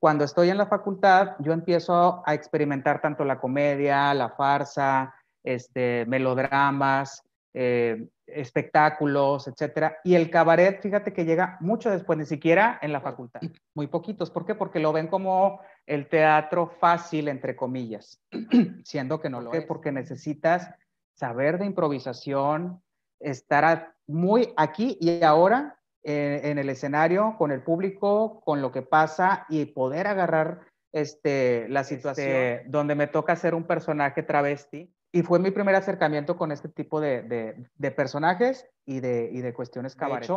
[0.00, 6.06] cuando estoy en la facultad, yo empiezo a experimentar tanto la comedia, la farsa, este,
[6.06, 9.98] melodramas, eh, espectáculos, etcétera.
[10.02, 13.42] Y el cabaret, fíjate que llega mucho después, ni siquiera en la facultad,
[13.74, 14.30] muy poquitos.
[14.30, 14.54] ¿Por qué?
[14.54, 18.22] Porque lo ven como el teatro fácil, entre comillas,
[18.84, 20.70] siendo que no lo es, porque necesitas
[21.12, 22.82] saber de improvisación,
[23.18, 28.82] estar muy aquí y ahora eh, en el escenario, con el público, con lo que
[28.82, 30.60] pasa y poder agarrar
[30.92, 36.36] este, la situación donde me toca ser un personaje travesti y fue mi primer acercamiento
[36.36, 40.30] con este tipo de, de, personajes y de, y de cuestiones cabaret.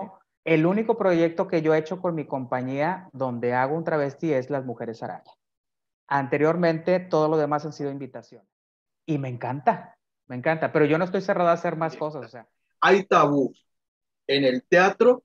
[0.43, 4.49] el único proyecto que yo he hecho con mi compañía donde hago un travesti es
[4.49, 5.31] Las Mujeres Araña.
[6.07, 8.47] Anteriormente, todo lo demás han sido invitaciones.
[9.05, 12.25] Y me encanta, me encanta, pero yo no estoy cerrado a hacer más cosas.
[12.25, 12.47] O sea.
[12.81, 13.53] Hay tabú
[14.27, 15.23] en el teatro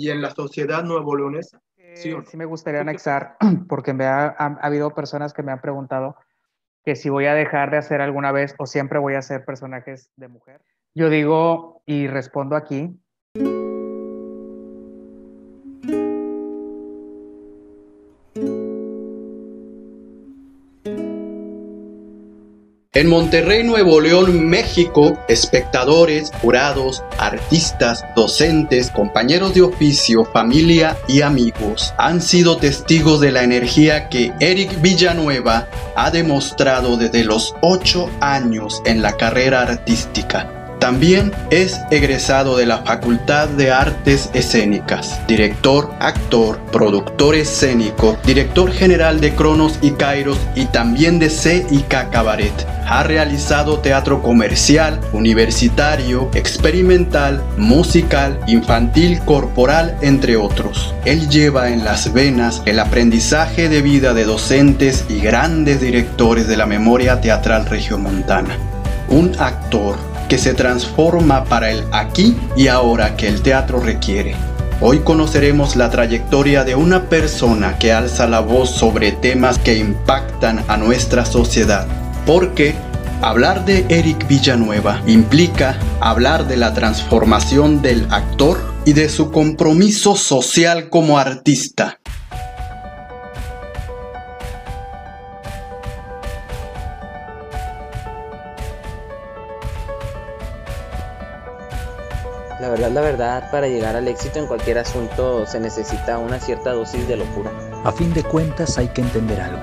[0.00, 1.60] y en la sociedad nuevo leonesa.
[1.92, 3.36] Sí, sí me gustaría anexar,
[3.68, 6.16] porque me ha, ha habido personas que me han preguntado
[6.82, 10.10] que si voy a dejar de hacer alguna vez o siempre voy a hacer personajes
[10.16, 10.62] de mujer.
[10.94, 12.98] Yo digo y respondo aquí.
[23.00, 31.94] En Monterrey, Nuevo León, México, espectadores, jurados, artistas, docentes, compañeros de oficio, familia y amigos
[31.96, 38.82] han sido testigos de la energía que Eric Villanueva ha demostrado desde los 8 años
[38.84, 40.59] en la carrera artística.
[40.80, 49.20] También es egresado de la Facultad de Artes Escénicas, director, actor, productor escénico, director general
[49.20, 52.66] de Cronos y Kairos y también de CIK Cabaret.
[52.88, 60.94] Ha realizado teatro comercial, universitario, experimental, musical, infantil, corporal, entre otros.
[61.04, 66.56] Él lleva en las venas el aprendizaje de vida de docentes y grandes directores de
[66.56, 68.56] la memoria teatral regiomontana.
[69.08, 74.36] Un actor que se transforma para el aquí y ahora que el teatro requiere.
[74.80, 80.64] Hoy conoceremos la trayectoria de una persona que alza la voz sobre temas que impactan
[80.68, 81.86] a nuestra sociedad,
[82.26, 82.76] porque
[83.20, 90.14] hablar de Eric Villanueva implica hablar de la transformación del actor y de su compromiso
[90.14, 91.99] social como artista.
[102.80, 106.72] La verdad, la verdad, para llegar al éxito en cualquier asunto se necesita una cierta
[106.72, 107.52] dosis de locura.
[107.84, 109.60] A fin de cuentas hay que entender algo,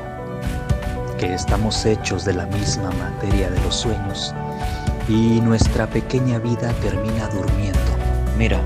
[1.18, 4.36] que estamos hechos de la misma materia de los sueños
[5.10, 7.80] y nuestra pequeña vida termina durmiendo.
[8.38, 8.62] Mira,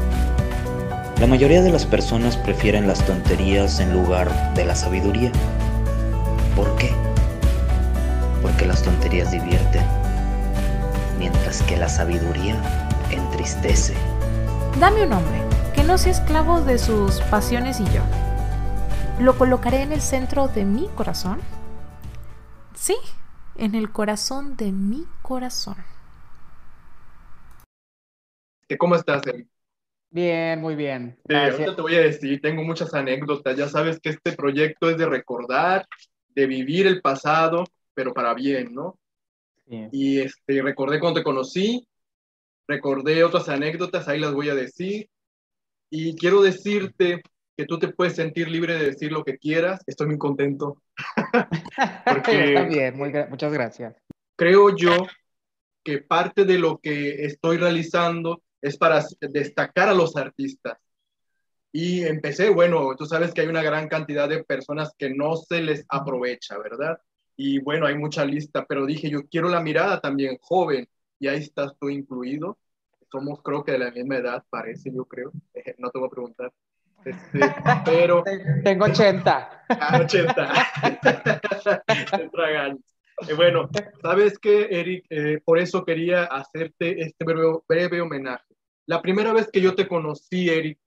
[1.21, 5.31] la mayoría de las personas prefieren las tonterías en lugar de la sabiduría.
[6.57, 6.91] ¿Por qué?
[8.41, 9.85] Porque las tonterías divierten,
[11.17, 12.57] mientras que la sabiduría
[13.11, 13.93] entristece.
[14.79, 15.41] Dame un hombre
[15.75, 18.01] que no sea esclavo de sus pasiones y yo.
[19.19, 21.39] ¿Lo colocaré en el centro de mi corazón?
[22.73, 22.95] Sí,
[23.57, 25.75] en el corazón de mi corazón.
[28.79, 29.47] ¿Cómo estás, Eric?
[30.09, 31.17] Bien, muy bien.
[31.27, 33.55] Sí, ahorita te voy a decir, tengo muchas anécdotas.
[33.55, 35.85] Ya sabes que este proyecto es de recordar,
[36.29, 38.97] de vivir el pasado, pero para bien, ¿no?
[39.67, 41.87] Y este, recordé cuando te conocí,
[42.67, 45.09] recordé otras anécdotas, ahí las voy a decir.
[45.89, 47.21] Y quiero decirte
[47.57, 49.81] que tú te puedes sentir libre de decir lo que quieras.
[49.85, 50.81] Estoy muy contento.
[52.05, 53.95] Porque bien, muchas gracias.
[54.35, 55.05] Creo yo
[55.83, 60.77] que parte de lo que estoy realizando es para destacar a los artistas.
[61.73, 65.61] Y empecé, bueno, tú sabes que hay una gran cantidad de personas que no se
[65.61, 66.99] les aprovecha, ¿verdad?
[67.37, 70.87] Y bueno, hay mucha lista, pero dije, yo quiero la mirada también joven,
[71.21, 72.57] y ahí estás tú incluido.
[73.11, 75.31] Somos creo que de la misma edad, parece, yo creo.
[75.77, 76.51] no te voy a preguntar.
[77.05, 77.39] Este,
[77.85, 78.23] pero...
[78.63, 79.65] Tengo 80.
[79.69, 80.53] Ah, 80.
[83.27, 83.69] eh, bueno,
[84.01, 85.05] ¿sabes qué, Eric?
[85.11, 88.55] Eh, por eso quería hacerte este breve, breve, homenaje.
[88.87, 90.79] La primera vez que yo te conocí, Eric,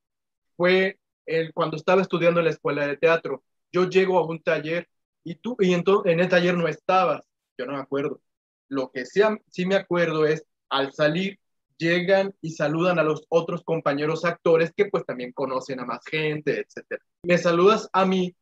[0.56, 3.44] fue el, cuando estaba estudiando en la escuela de teatro.
[3.70, 4.88] Yo llego a un taller
[5.22, 7.24] y tú, y entonces en el taller no estabas,
[7.56, 8.20] yo no me acuerdo.
[8.68, 9.20] Lo que sí,
[9.50, 11.38] sí me acuerdo es, al salir,
[11.76, 16.60] llegan y saludan a los otros compañeros actores que pues también conocen a más gente,
[16.60, 17.00] etc.
[17.22, 18.34] Me saludas a mí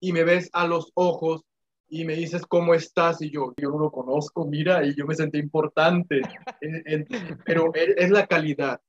[0.00, 1.42] y me ves a los ojos
[1.88, 5.14] y me dices cómo estás y yo, yo no lo conozco, mira, y yo me
[5.14, 6.20] sentí importante,
[7.46, 8.80] pero es la calidad,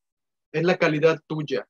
[0.51, 1.67] es la calidad tuya,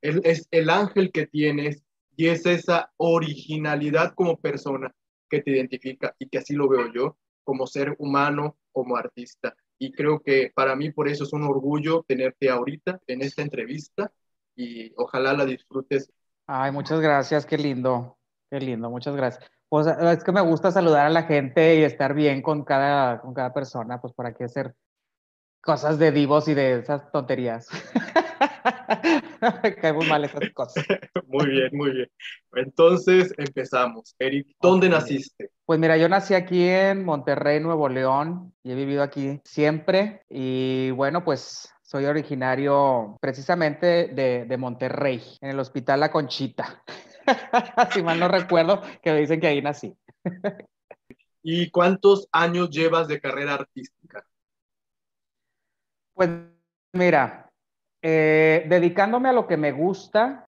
[0.00, 1.82] es, es el ángel que tienes
[2.16, 4.94] y es esa originalidad como persona
[5.28, 9.54] que te identifica y que así lo veo yo como ser humano, como artista.
[9.78, 14.12] Y creo que para mí por eso es un orgullo tenerte ahorita en esta entrevista
[14.54, 16.10] y ojalá la disfrutes.
[16.46, 18.18] Ay, muchas gracias, qué lindo,
[18.50, 19.50] qué lindo, muchas gracias.
[19.68, 23.32] Pues es que me gusta saludar a la gente y estar bien con cada, con
[23.32, 24.74] cada persona, pues para qué hacer
[25.62, 27.68] cosas de divos y de esas tonterías.
[29.62, 30.84] Me cae muy mal esas cosas.
[31.26, 32.10] Muy bien, muy bien.
[32.54, 34.14] Entonces empezamos.
[34.18, 35.50] Eric, ¿dónde naciste?
[35.64, 40.26] Pues mira, yo nací aquí en Monterrey, Nuevo León, y he vivido aquí siempre.
[40.28, 46.82] Y bueno, pues soy originario precisamente de, de Monterrey, en el Hospital La Conchita.
[47.92, 49.96] si mal no recuerdo, que me dicen que ahí nací.
[51.42, 54.24] ¿Y cuántos años llevas de carrera artística?
[56.14, 56.30] Pues
[56.92, 57.41] mira,
[58.02, 60.44] eh, dedicándome a lo que me gusta,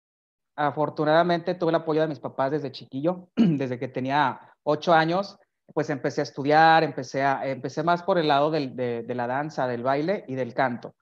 [0.56, 5.38] afortunadamente tuve el apoyo de mis papás desde chiquillo, desde que tenía ocho años,
[5.72, 9.84] pues empecé a estudiar, empecé, a, empecé más por el lado de, la danza, del
[9.84, 10.94] baile y del canto.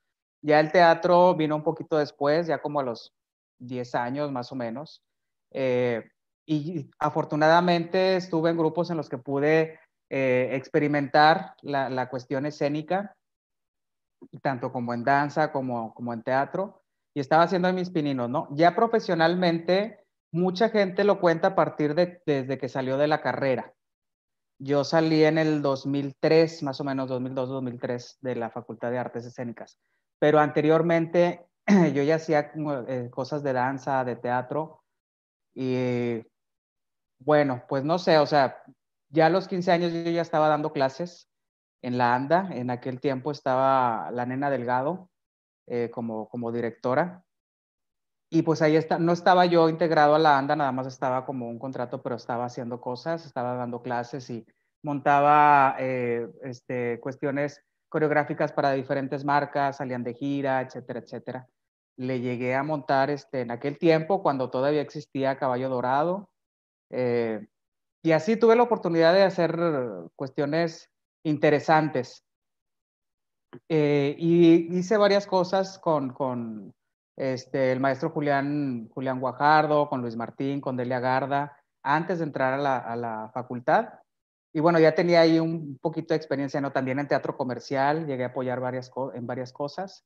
[0.43, 3.13] Ya el teatro vino un poquito después, ya como a los
[3.59, 5.03] 10 años más o menos.
[5.53, 6.05] Eh,
[6.47, 9.79] y afortunadamente estuve en grupos en los que pude
[10.11, 13.15] eh, experimentar la cuestión escénica
[14.43, 16.83] tanto como en danza como, como en teatro,
[17.15, 18.49] y estaba haciendo mis pininos, ¿no?
[18.53, 23.75] Ya profesionalmente, mucha gente lo cuenta a partir de desde que salió de la carrera.
[24.59, 29.79] Yo salí en el 2003, más o menos 2002-2003, de la Facultad de Artes Escénicas,
[30.19, 31.47] pero anteriormente
[31.95, 32.53] yo ya hacía
[32.89, 34.83] eh, cosas de danza, de teatro,
[35.55, 36.23] y
[37.19, 38.63] bueno, pues no sé, o sea,
[39.11, 41.29] ya a los 15 años yo ya estaba dando clases
[41.83, 42.49] en la ANDA.
[42.53, 45.11] En aquel tiempo estaba la nena Delgado
[45.67, 47.25] eh, como, como directora.
[48.31, 51.49] Y pues ahí está, no estaba yo integrado a la ANDA, nada más estaba como
[51.51, 54.47] un contrato, pero estaba haciendo cosas, estaba dando clases y
[54.83, 61.49] montaba eh, este, cuestiones coreográficas para diferentes marcas, salían de gira, etcétera, etcétera.
[61.99, 66.31] Le llegué a montar este, en aquel tiempo, cuando todavía existía Caballo Dorado.
[66.91, 67.47] Eh,
[68.03, 69.59] y así tuve la oportunidad de hacer
[70.17, 70.92] cuestiones
[71.25, 72.25] interesantes.
[73.69, 76.73] Eh, y hice varias cosas con, con
[77.17, 82.55] este, el maestro Julián, Julián Guajardo, con Luis Martín, con Delia Garda, antes de entrar
[82.55, 83.89] a la, a la facultad.
[84.55, 86.73] Y bueno, ya tenía ahí un poquito de experiencia, ¿no?
[86.73, 90.05] También en teatro comercial, llegué a apoyar varias en varias cosas,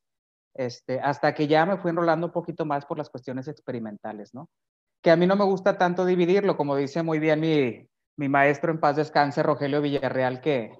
[0.53, 4.49] este, hasta que ya me fui enrolando un poquito más por las cuestiones experimentales, ¿no?
[5.01, 7.87] Que a mí no me gusta tanto dividirlo, como dice muy bien mi,
[8.17, 10.73] mi maestro en paz descanse, Rogelio Villarreal, que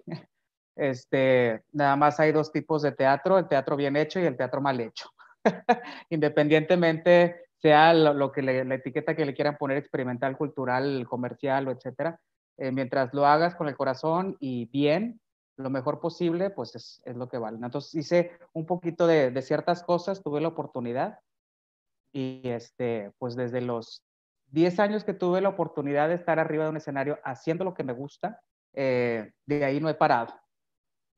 [0.75, 4.61] este, nada más hay dos tipos de teatro, el teatro bien hecho y el teatro
[4.61, 5.09] mal hecho.
[6.09, 11.67] Independientemente sea lo, lo que le, la etiqueta que le quieran poner, experimental, cultural, comercial
[11.67, 12.19] etcétera,
[12.57, 15.19] eh, mientras lo hagas con el corazón y bien,
[15.57, 17.57] lo mejor posible, pues es, es lo que vale.
[17.61, 21.19] Entonces hice un poquito de, de, ciertas cosas, tuve la oportunidad
[22.11, 24.03] y este, pues desde los
[24.47, 27.83] 10 años que tuve la oportunidad de estar arriba de un escenario haciendo lo que
[27.83, 28.41] me gusta,
[28.73, 30.33] eh, de ahí no he parado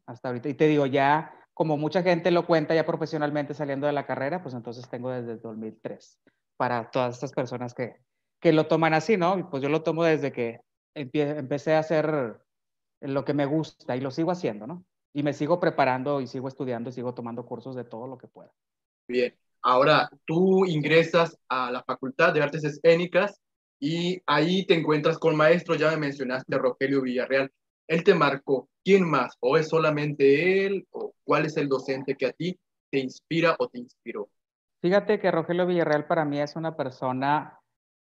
[0.06, 0.50] hasta ahorita.
[0.50, 4.42] Y te digo, ya como mucha gente lo cuenta ya profesionalmente saliendo de la carrera,
[4.42, 6.20] pues entonces tengo desde el 2003
[6.58, 7.98] para todas estas personas que,
[8.40, 9.50] que lo toman así, ¿no?
[9.50, 10.62] Pues yo lo tomo desde que
[10.94, 12.40] empecé a hacer
[13.02, 14.86] lo que me gusta y lo sigo haciendo, ¿no?
[15.14, 18.28] Y me sigo preparando y sigo estudiando y sigo tomando cursos de todo lo que
[18.28, 18.52] pueda.
[19.08, 19.36] Bien,
[19.70, 23.40] Ahora, tú ingresas a la Facultad de Artes Escénicas
[23.80, 27.52] y ahí te encuentras con maestro, ya me mencionaste Rogelio Villarreal.
[27.88, 29.38] Él te marcó, ¿quién más?
[29.40, 30.88] ¿O es solamente él?
[30.90, 32.60] ¿O cuál es el docente que a ti
[32.90, 34.30] te inspira o te inspiró?
[34.82, 37.60] Fíjate que Rogelio Villarreal para mí es una persona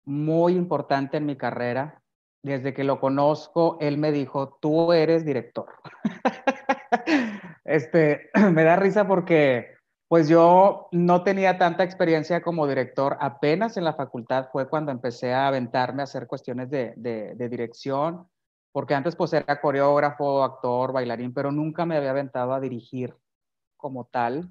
[0.04, 2.02] muy importante en mi carrera.
[2.42, 5.72] Desde que lo conozco, él me dijo, tú eres director.
[7.64, 9.75] este, me da risa porque
[10.08, 15.32] pues yo no tenía tanta experiencia como director, apenas en la facultad fue cuando empecé
[15.34, 18.28] a aventarme a hacer cuestiones de, de, dirección,
[18.72, 23.16] porque antes pues era coreógrafo, actor, bailarín, pero nunca me había aventado a dirigir
[23.76, 24.48] como tal.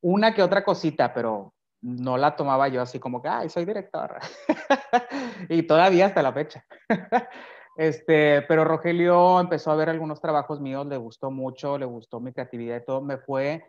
[0.00, 4.16] Una que otra cosita, pero no la tomaba yo así como que, ay, soy director.
[5.48, 6.64] y todavía hasta la fecha.
[7.76, 12.32] este, pero Rogelio empezó a ver algunos trabajos míos, le gustó mucho, le gustó mi
[12.32, 13.64] creatividad y todo, me fue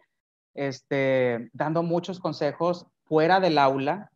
[0.53, 4.11] este, dando muchos consejos fuera del aula,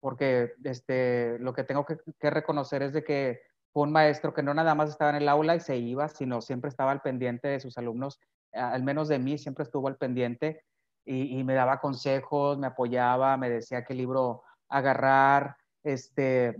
[0.00, 1.98] porque este, lo que tengo que,
[2.30, 3.40] reconocer es de que
[3.72, 6.40] fue un maestro que no nada más estaba en el aula y se iba, sino
[6.40, 8.20] siempre estaba al pendiente de sus alumnos,
[8.52, 10.64] al menos de mí, siempre estuvo al pendiente
[11.04, 16.56] y, y me daba consejos, me apoyaba, me decía qué libro agarrar, este,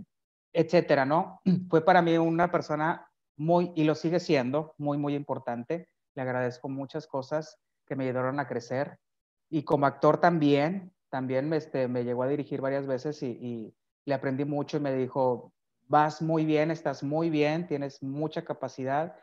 [0.53, 1.41] etcétera, ¿no?
[1.69, 5.89] Fue para mí una persona muy, y lo sigue siendo, muy, muy importante.
[6.15, 8.97] Le agradezco muchas cosas que me ayudaron a crecer.
[9.49, 13.73] Y como actor también, también me, este, me llegó a dirigir varias veces y,
[14.05, 15.53] le aprendí mucho y me dijo,
[15.87, 19.15] vas muy bien, estás muy bien, tienes mucha capacidad.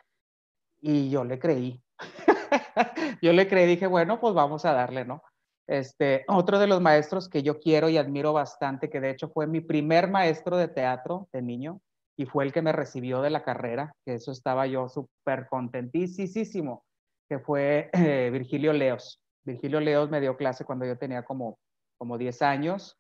[0.81, 1.83] Y yo le creí.
[3.21, 5.23] yo le creí, dije, bueno, pues vamos a darle, ¿no?
[5.67, 9.47] Este, otro de los maestros que yo quiero y admiro bastante, que de hecho fue
[9.47, 11.83] mi primer maestro de teatro de niño
[12.17, 16.85] y fue el que me recibió de la carrera, que eso estaba yo súper contentísimo,
[17.31, 19.23] que fue eh, Virgilio Leos.
[19.47, 21.59] Virgilio Leos me dio clase cuando yo tenía como,
[21.97, 22.99] como 10 años,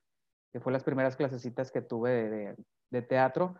[0.53, 2.57] que fue las primeras clasecitas que tuve de,
[2.91, 3.57] de, teatro.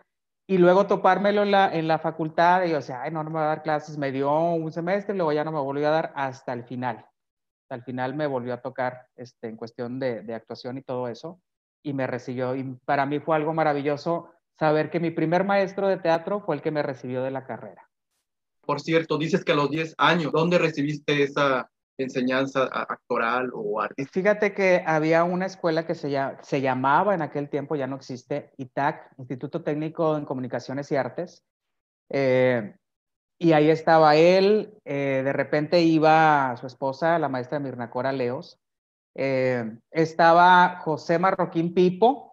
[0.49, 3.43] Y luego topármelo en la, en la facultad, y yo, sea, ay, no, me va
[3.43, 6.55] a dar clases, me dio un semestre, luego ya no me volvió a dar hasta
[6.55, 7.05] el final
[7.71, 11.41] al final me volvió a tocar este, en cuestión de, actuación y todo eso,
[11.83, 12.55] y me recibió.
[12.57, 16.63] Y para mí fue algo maravilloso saber que mi primer maestro de teatro fue el
[16.63, 17.89] que me recibió de la carrera.
[18.65, 24.13] Por cierto, dices que a los 10 años, ¿dónde recibiste esa enseñanza actoral o artística?
[24.13, 28.53] Fíjate que había una escuela que se, se llamaba en aquel tiempo, ya no existe,
[28.57, 31.45] ITAC, Instituto Técnico en Comunicaciones y Artes.
[32.11, 32.75] Eh,
[33.39, 38.61] y ahí estaba él, eh, de repente iba su esposa, la maestra Mirna Cora Leos,
[39.15, 42.30] eh, estaba José Marroquín Pipo,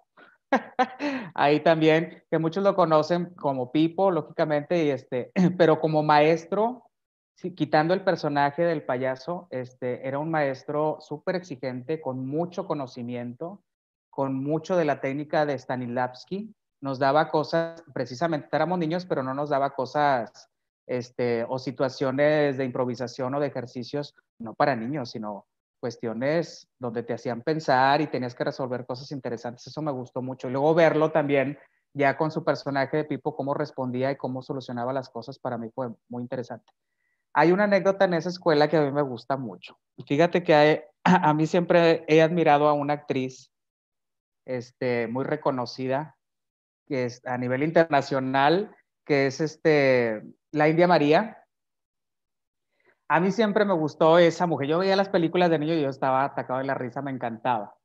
[1.36, 6.84] ahí también, que muchos lo conocen como Pipo, lógicamente, y este, pero como maestro,
[7.56, 13.62] quitando el personaje del payaso, este, era un maestro súper exigente, con mucho conocimiento,
[14.10, 19.34] con mucho de la técnica de Stanislavski, nos daba cosas, precisamente éramos niños, pero no
[19.34, 20.50] nos daba cosas
[20.88, 25.46] este, o situaciones de improvisación o de ejercicios, no para niños, sino
[25.80, 29.68] cuestiones donde te hacían pensar y tenías que resolver cosas interesantes.
[29.68, 30.48] Eso me gustó mucho.
[30.48, 31.58] Y luego verlo también
[31.94, 35.70] ya con su personaje de Pipo, cómo respondía y cómo solucionaba las cosas, para mí
[35.74, 36.72] fue muy interesante.
[37.34, 39.78] Hay una anécdota en esa escuela que a mí me gusta mucho.
[40.06, 43.52] Fíjate que a mí siempre he admirado a una actriz
[44.46, 46.16] este, muy reconocida,
[46.88, 51.44] que es a nivel internacional, que es este, la India María.
[53.10, 54.68] A mí siempre me gustó esa mujer.
[54.68, 57.76] Yo veía las películas de niño y yo estaba atacado de la risa, me encantaba.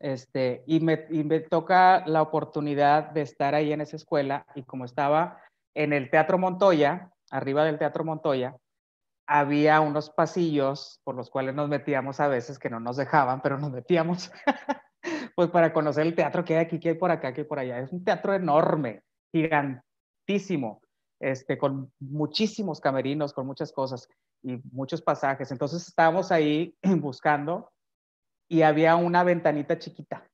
[0.00, 4.64] Este, y, me, y me toca la oportunidad de estar ahí en esa escuela y
[4.64, 5.38] como estaba
[5.74, 8.56] en el Teatro Montoya, arriba del Teatro Montoya,
[9.26, 13.58] había unos pasillos por los cuales nos metíamos a veces que no nos dejaban, pero
[13.58, 14.32] nos metíamos
[15.36, 17.58] pues para conocer el teatro que hay aquí, que hay por acá, que hay por
[17.58, 17.78] allá.
[17.78, 19.02] Es un teatro enorme,
[19.32, 20.82] gigantísimo
[21.22, 24.08] este, con muchísimos camerinos, con muchas cosas
[24.42, 25.52] y muchos pasajes.
[25.52, 27.70] Entonces estábamos ahí buscando
[28.48, 30.28] y había una ventanita chiquita.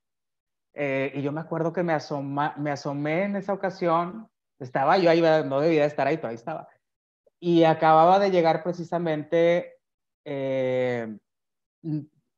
[0.72, 5.10] Eh, y yo me acuerdo que me, asoma, me asomé en esa ocasión, estaba yo
[5.10, 6.66] ahí, no debía estar ahí, pero ahí estaba.
[7.38, 9.76] Y acababa de llegar precisamente,
[10.24, 11.18] eh,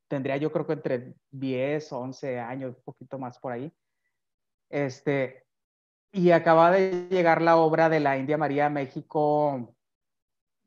[0.09, 3.73] tendría yo creo que entre 10, 11 años, un poquito más por ahí.
[4.69, 5.45] Este,
[6.13, 9.75] y acaba de llegar la obra de la India María México,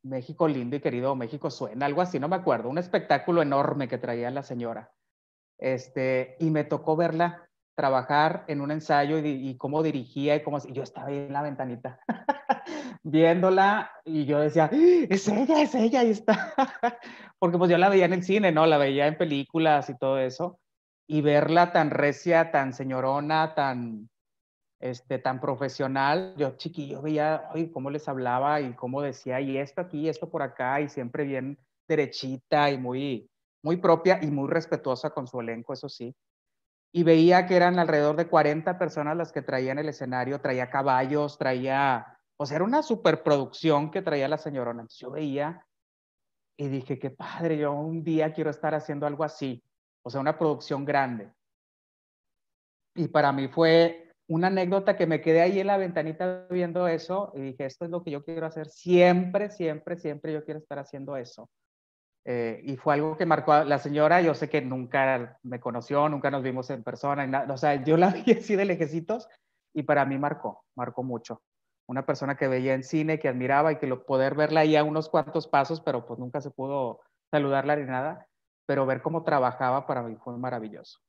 [0.04, 3.98] México lindo y querido, México suena, algo así, no me acuerdo, un espectáculo enorme que
[3.98, 4.92] traía la señora.
[5.58, 10.74] Este, y me tocó verla trabajar en un ensayo y, cómo dirigía y cómo y
[10.74, 12.00] yo estaba ahí en la ventanita
[13.04, 16.54] viéndola y yo decía, es ella, es ella, ahí está.
[17.40, 18.66] Porque pues yo la veía en el cine, ¿no?
[18.66, 20.60] La veía en películas y todo eso.
[21.08, 24.10] Y verla tan recia, tan señorona, tan,
[24.84, 26.36] este, tan profesional.
[26.36, 30.42] Yo chiquillo veía ay, cómo les hablaba y cómo decía, y esto aquí, esto por
[30.42, 33.30] acá, y siempre bien derechita y muy,
[33.64, 36.14] muy propia y muy respetuosa con su elenco, eso sí.
[36.92, 41.38] Y veía que eran alrededor de 40 personas las que traían el escenario, traía caballos,
[41.38, 44.82] traía, o sea, era una superproducción que traía la señorona.
[44.82, 45.66] Entonces yo veía
[46.58, 49.64] y dije, qué padre, yo un día quiero estar haciendo algo así,
[50.04, 51.32] o sea, una producción grande.
[52.96, 57.32] Y para mí fue una anécdota que me quedé ahí en la ventanita viendo eso
[57.36, 60.80] y dije, esto es lo que yo quiero hacer siempre, siempre, siempre yo quiero estar
[60.80, 61.50] haciendo eso.
[62.26, 66.08] Eh, y fue algo que marcó a la señora, yo sé que nunca me conoció,
[66.08, 69.28] nunca nos vimos en persona, o sea, yo la vi así de lejecitos
[69.74, 71.42] y para mí marcó, marcó mucho.
[71.86, 74.86] Una persona que veía en cine, que admiraba y que lo, poder verla ahí a
[74.86, 78.26] unos cuantos pasos, pero pues nunca se pudo saludarla ni nada,
[78.66, 81.00] pero ver cómo trabajaba para mí fue maravilloso.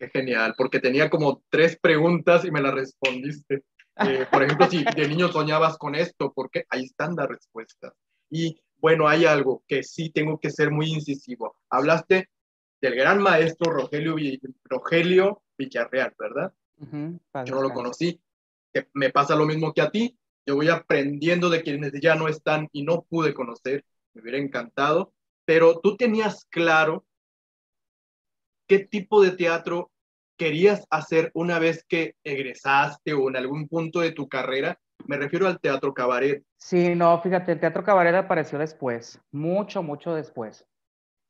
[0.00, 3.64] Qué genial, porque tenía como tres preguntas y me las respondiste.
[3.96, 7.92] Eh, por ejemplo, si de niño soñabas con esto, porque ahí están las respuestas.
[8.30, 11.54] Y bueno, hay algo que sí tengo que ser muy incisivo.
[11.68, 12.30] Hablaste
[12.80, 14.16] del gran maestro Rogelio,
[14.64, 16.54] Rogelio Villarreal, ¿verdad?
[17.44, 18.18] Yo no lo conocí,
[18.94, 20.16] me pasa lo mismo que a ti.
[20.46, 23.84] Yo voy aprendiendo de quienes ya no están y no pude conocer.
[24.14, 25.12] Me hubiera encantado.
[25.44, 27.04] Pero tú tenías claro
[28.70, 29.90] qué tipo de teatro
[30.38, 34.78] querías hacer una vez que egresaste o en algún punto de tu carrera.
[35.06, 36.44] Me refiero al teatro cabaret.
[36.56, 40.64] Sí, no, fíjate, el teatro cabaret apareció después, mucho, mucho después.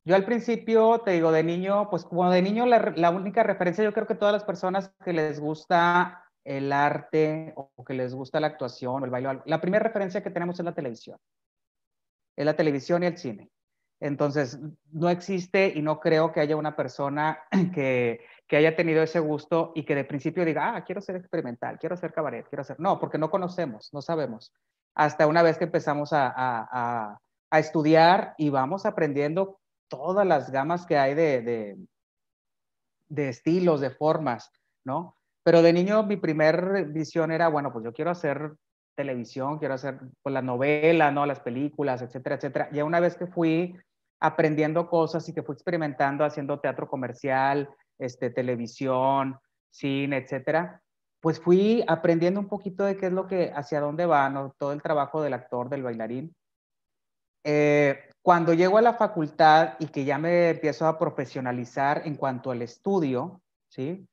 [0.05, 3.91] Yo al principio, te digo, de niño, pues como de niño la, única referencia, yo
[3.91, 8.47] creo que todas las personas que les gusta el arte o que les gusta la
[8.47, 11.17] actuación o el baile, la primera referencia que tenemos es la televisión.
[12.35, 13.49] Es la televisión y el cine.
[14.01, 14.59] Entonces,
[14.91, 17.39] no existe y no creo que haya una persona
[17.73, 21.77] que, que haya tenido ese gusto y que de principio diga, ah, quiero ser experimental,
[21.79, 22.79] quiero ser cabaret, quiero ser...
[22.79, 24.51] No, porque no conocemos, no sabemos.
[24.95, 27.19] Hasta una vez que empezamos a, a,
[27.51, 31.77] a estudiar y vamos aprendiendo todas las gamas que hay de, de,
[33.07, 34.51] de, estilos, de formas,
[34.83, 35.15] ¿no?
[35.43, 38.53] Pero de niño mi primer visión era, bueno, pues yo quiero hacer
[38.95, 41.25] televisión, quiero hacer pues, la novela, ¿no?
[41.25, 42.69] Las películas, etcétera, etcétera.
[42.71, 43.77] Y una vez que fui
[44.21, 49.37] aprendiendo cosas y que fui experimentando haciendo teatro comercial, este, televisión,
[49.69, 50.81] cine, etcétera,
[51.19, 54.55] pues fui aprendiendo un poquito de qué es lo que, hacia dónde va, ¿no?
[54.57, 56.35] Todo el trabajo del actor, del bailarín.
[57.43, 62.51] Eh, cuando llego a la facultad y que ya me empiezo a profesionalizar en cuanto
[62.51, 64.07] al estudio, ¿sí?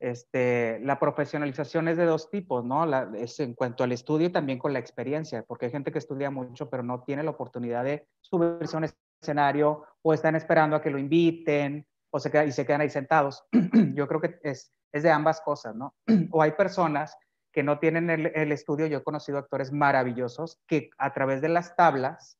[0.00, 2.84] Este, la profesionalización es de dos tipos, ¿no?
[3.14, 6.28] Es en cuanto al estudio y también con la experiencia, porque hay gente que estudia
[6.28, 8.78] mucho pero no tiene la oportunidad de subirse a
[9.22, 12.90] escenario o están esperando a que lo inviten o se quedan, y se quedan ahí
[12.90, 13.44] sentados.
[13.94, 15.94] Yo creo que es, es de ambas cosas, ¿no?
[16.30, 17.16] o hay personas
[17.52, 21.76] que no tienen el, estudio, yo he conocido actores maravillosos que a través de las
[21.76, 22.38] tablas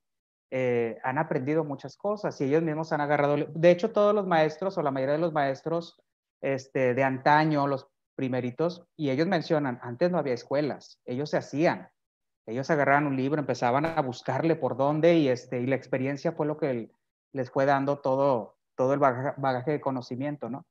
[0.51, 4.79] eh, han aprendido muchas cosas y ellos mismos han agarrado, de hecho todos los maestros
[4.79, 6.01] o la mayoría de los maestros
[6.41, 11.91] este, de antaño, los primeritos, y ellos mencionan, antes no había escuelas, ellos se hacían,
[12.47, 16.47] ellos agarraban un libro, empezaban a buscarle por dónde y, este, y la experiencia fue
[16.47, 16.91] lo que
[17.33, 20.67] les fue dando todo, todo el bagaje de conocimiento, ¿no?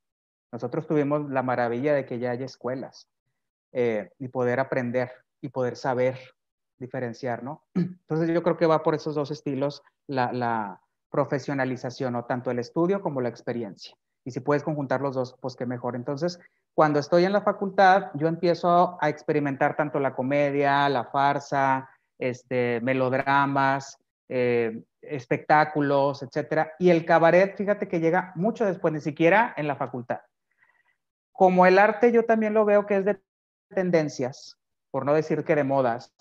[0.52, 3.08] Nosotros tuvimos la maravilla de que ya haya escuelas
[3.72, 6.20] eh, y poder aprender y poder saber
[6.78, 7.64] diferenciar, ¿no?
[7.76, 12.26] Entonces yo creo que va por esos dos estilos la, la profesionalización, ¿no?
[12.26, 13.96] Tanto el estudio como la experiencia.
[14.26, 15.96] Y si puedes conjuntar los dos, pues qué mejor.
[15.96, 16.40] Entonces,
[16.74, 22.80] cuando estoy en la facultad, yo empiezo a experimentar tanto la comedia, la farsa, este,
[22.82, 23.98] melodramas,
[24.30, 26.74] eh, espectáculos, etcétera.
[26.80, 30.22] Y el cabaret, fíjate que llega mucho después, ni siquiera en la facultad.
[31.32, 33.20] Como el arte, yo también lo veo que es de
[33.70, 34.58] tendencias
[34.92, 36.14] por no decir que de modas,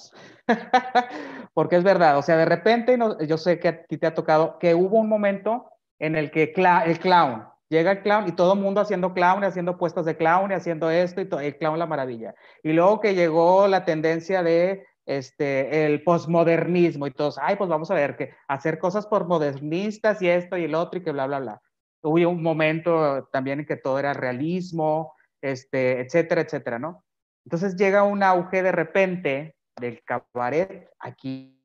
[1.55, 4.59] porque es verdad, o sea, de repente, yo sé que a ti te ha tocado
[4.59, 6.55] que hubo un momento en el que
[6.87, 10.53] el clown, llega el clown y todo el mundo haciendo clown, haciendo puestos de clown,
[10.53, 12.35] haciendo esto y el clown la maravilla.
[12.63, 17.91] Y luego que llegó la tendencia de este, el posmodernismo y todos, ay, pues vamos
[17.91, 21.39] a ver, que hacer cosas posmodernistas y esto y el otro y que bla, bla,
[21.39, 21.63] bla.
[22.03, 27.05] Hubo un momento también en que todo era realismo, este, etcétera, etcétera, ¿no?
[27.45, 31.57] Entonces llega un auge de repente del cabaret aquí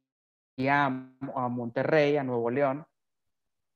[0.69, 2.85] a, a Monterrey, a Nuevo León,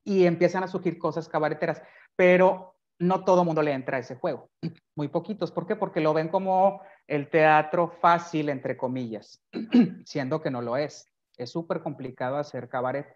[0.03, 1.81] y empiezan a surgir cosas cabareteras,
[2.19, 4.49] pero no todo mundo le entra a ese juego,
[4.93, 5.53] muy poquitos.
[5.53, 5.77] ¿Por qué?
[5.77, 9.41] Porque lo ven como el teatro fácil, entre comillas,
[10.05, 11.07] siendo que no lo es.
[11.37, 13.07] Es súper complicado hacer cabaret.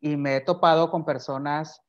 [0.00, 1.82] Y me he topado con personas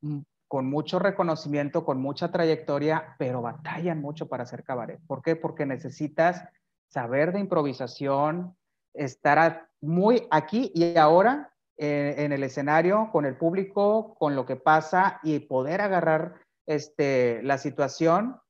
[0.00, 5.02] mm, con mucho reconocimiento, con mucha trayectoria, pero batallan mucho para hacer cabaret.
[5.06, 5.36] ¿Por qué?
[5.36, 6.42] Porque necesitas
[6.88, 8.56] saber de improvisación,
[8.94, 14.56] estar muy aquí y ahora eh, en el escenario, con el público, con lo que
[14.56, 16.34] pasa y poder agarrar
[16.66, 18.40] este, la situación,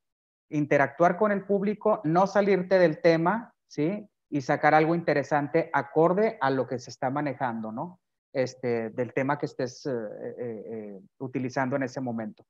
[0.51, 4.09] interactuar con el público, no salirte del tema, ¿sí?
[4.31, 8.01] Y sacar algo interesante acorde a lo que se está manejando, ¿no?
[8.35, 12.45] este, del tema que estés eh, eh, eh, utilizando en ese momento.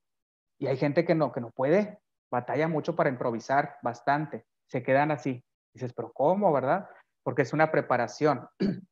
[0.59, 5.11] Y hay gente que no, que no puede, batalla mucho para improvisar, bastante, se quedan
[5.11, 5.45] así.
[5.75, 6.89] Dices, pero ¿cómo, verdad?
[7.23, 8.49] Porque es una preparación.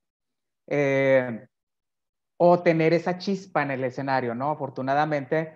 [2.44, 4.50] o tener esa chispa en el escenario, ¿no?
[4.50, 5.54] Afortunadamente,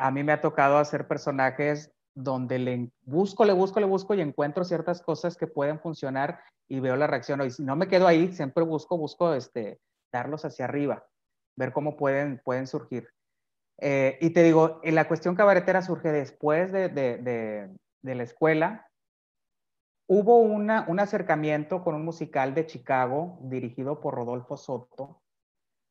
[0.00, 4.20] a mí me ha tocado hacer personajes donde le busco, le busco, le busco y
[4.20, 7.40] encuentro ciertas cosas que pueden funcionar y veo la reacción.
[7.42, 9.78] Y si no me quedo ahí, siempre busco, busco este,
[10.12, 11.06] darlos hacia arriba,
[11.56, 13.08] ver cómo pueden, pueden surgir.
[13.80, 17.70] Eh, y te digo, en la cuestión cabaretera surge después de, de,
[18.02, 18.90] de, la escuela.
[20.08, 25.22] Hubo una, un acercamiento con un musical de Chicago dirigido por Rodolfo Soto,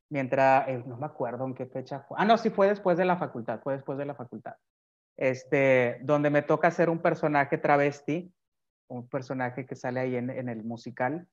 [0.10, 2.17] mientras, eh, no me acuerdo en qué fecha fue.
[2.20, 4.56] Ah, no, sí fue después de la facultad, fue después de la facultad.
[5.17, 8.32] Este, donde me toca ser un personaje travesti
[8.89, 11.28] un personaje que sale ahí en, en el musical.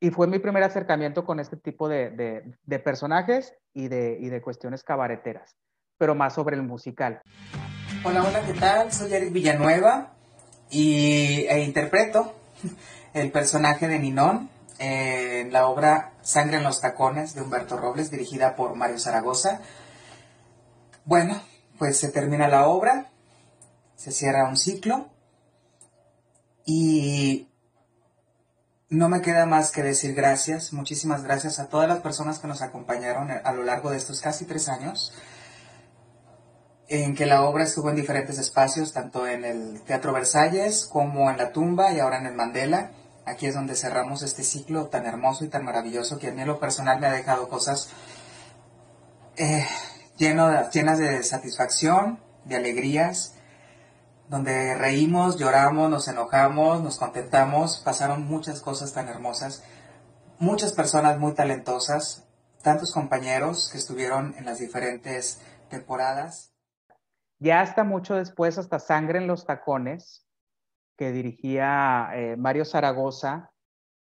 [0.00, 4.28] Y fue mi primer acercamiento con este tipo de, de, de personajes y de, y
[4.28, 5.56] de cuestiones cabareteras,
[5.98, 7.22] pero más sobre el musical.
[8.04, 8.92] Hola, hola, ¿qué tal?
[8.92, 10.12] Soy Eric Villanueva
[10.70, 12.34] y e interpreto
[13.14, 18.56] el personaje de Ninón en la obra Sangre en los tacones de Humberto Robles, dirigida
[18.56, 19.60] por Mario Zaragoza.
[21.04, 21.40] Bueno,
[21.78, 23.10] pues se termina la obra,
[23.96, 25.08] se cierra un ciclo
[26.64, 27.48] y
[28.88, 32.62] no me queda más que decir gracias, muchísimas gracias a todas las personas que nos
[32.62, 35.12] acompañaron a lo largo de estos casi tres años,
[36.88, 41.36] en que la obra estuvo en diferentes espacios, tanto en el Teatro Versalles como en
[41.36, 42.92] la tumba y ahora en el Mandela.
[43.26, 46.60] Aquí es donde cerramos este ciclo tan hermoso y tan maravilloso que a mí lo
[46.60, 47.90] personal me ha dejado cosas
[49.36, 49.66] eh,
[50.16, 53.34] llenas de satisfacción, de alegrías,
[54.28, 59.64] donde reímos, lloramos, nos enojamos, nos contentamos, pasaron muchas cosas tan hermosas,
[60.38, 62.24] muchas personas muy talentosas,
[62.62, 66.52] tantos compañeros que estuvieron en las diferentes temporadas.
[67.38, 70.25] Ya hasta mucho después, hasta Sangre en los Tacones,
[70.96, 73.50] que dirigía eh, Mario Zaragoza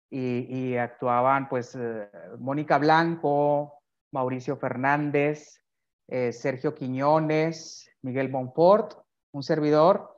[0.08, 2.08] y, actuaban pues eh,
[2.38, 3.80] Mónica Blanco,
[4.12, 5.60] Mauricio Fernández,
[6.08, 8.94] eh, Sergio Quiñones, Miguel Monfort,
[9.32, 10.12] un servidor,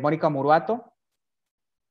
[0.00, 0.90] Mónica Muruato.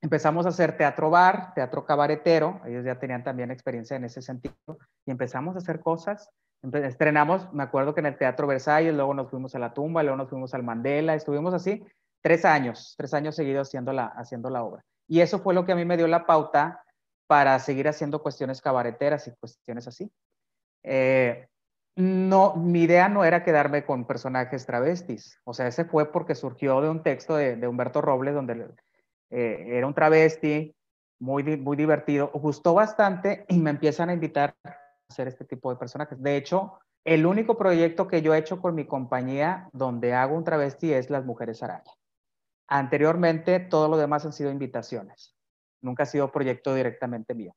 [0.02, 4.80] Empezamos a hacer teatro bar, teatro cabaretero, ellos ya tenían también experiencia en ese sentido,
[5.06, 6.32] y empezamos a hacer cosas.
[6.74, 10.18] Estrenamos, me acuerdo que en el Teatro Versalles, luego nos fuimos a la tumba, luego
[10.18, 11.86] nos fuimos al Mandela, estuvimos así
[12.26, 14.84] tres años, tres años seguidos haciendo la, haciendo la obra.
[15.08, 16.84] Y eso fue lo que a mí me dio la pauta
[17.28, 20.12] para seguir haciendo cuestiones cabareteras y cuestiones así.
[20.82, 21.48] Eh,
[21.96, 25.40] no, mi idea no era quedarme con personajes travestis.
[25.44, 28.72] O sea, ese fue porque surgió de un texto de, de Humberto Robles donde
[29.30, 30.76] eh, era un travesti
[31.20, 32.32] muy, muy divertido.
[32.34, 34.76] Gustó bastante y me empiezan a invitar a
[35.12, 36.20] hacer este tipo de personajes.
[36.20, 40.44] De hecho, el único proyecto que yo he hecho con mi compañía donde hago un
[40.44, 41.92] travesti es Las Mujeres Araña.
[42.68, 45.36] Anteriormente, todo lo demás han sido invitaciones.
[45.82, 47.56] Nunca ha sido proyecto directamente mío.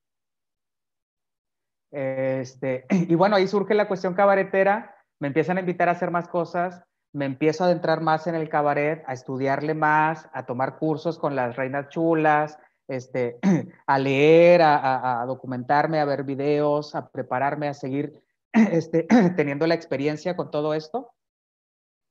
[1.90, 6.28] Este, y bueno, ahí surge la cuestión cabaretera, me empiezan a invitar a hacer más
[6.28, 11.18] cosas, me empiezo a adentrar más en el cabaret, a estudiarle más, a tomar cursos
[11.18, 13.38] con las reinas chulas, este,
[13.86, 20.36] a leer, a, documentarme, a ver videos, a prepararme, a seguir este, teniendo la experiencia
[20.36, 21.12] con todo esto.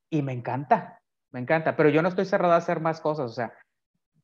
[0.09, 3.33] Y me encanta, me encanta, pero yo no estoy cerrado a hacer más cosas, o
[3.33, 3.53] sea,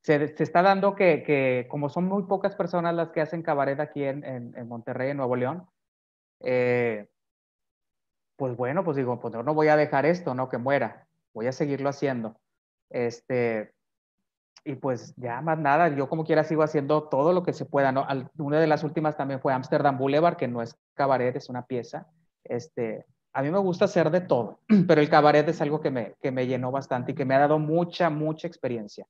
[0.02, 3.80] se, se, está dando que, que, como son muy pocas personas las que hacen cabaret
[3.80, 5.68] aquí en, en, en Monterrey, en Nuevo León,
[6.42, 7.08] eh,
[8.36, 11.52] pues bueno, pues digo, pues no voy a dejar esto, no que muera, voy a
[11.52, 12.36] seguirlo haciendo.
[12.90, 13.74] Este,
[14.66, 17.92] y pues ya más nada, yo como quiera sigo haciendo todo lo que se pueda,
[17.92, 18.06] ¿no?
[18.06, 21.66] Al, una de las últimas también fue Amsterdam Boulevard, que no es cabaret, es una
[21.66, 22.08] pieza.
[22.44, 26.16] Este, a mí me gusta hacer de todo, pero el cabaret es algo que me,
[26.22, 29.08] que me llenó bastante y que me ha dado mucha, mucha experiencia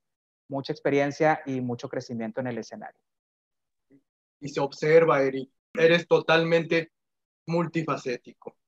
[0.53, 2.99] mucha experiencia y mucho crecimiento en el escenario.
[4.39, 6.91] Y se observa, Eric, eres totalmente
[7.47, 8.55] multifacético.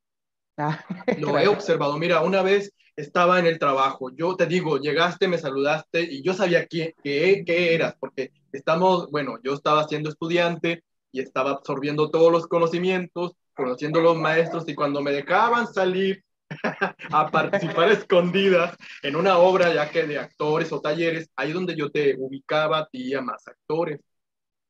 [0.58, 0.86] Ah,
[1.20, 1.98] Lo he observado.
[1.98, 6.34] Mira, una vez estaba en el trabajo, yo te digo, llegaste, me saludaste y yo
[6.34, 12.10] sabía quién, qué, qué eras, porque estamos, bueno, yo estaba siendo estudiante y estaba absorbiendo
[12.10, 16.24] todos los conocimientos, conociendo los maestros y cuando me dejaban salir
[17.12, 21.90] a participar escondidas en una obra ya que de actores o talleres, ahí donde yo
[21.90, 24.00] te ubicaba a ti a más actores.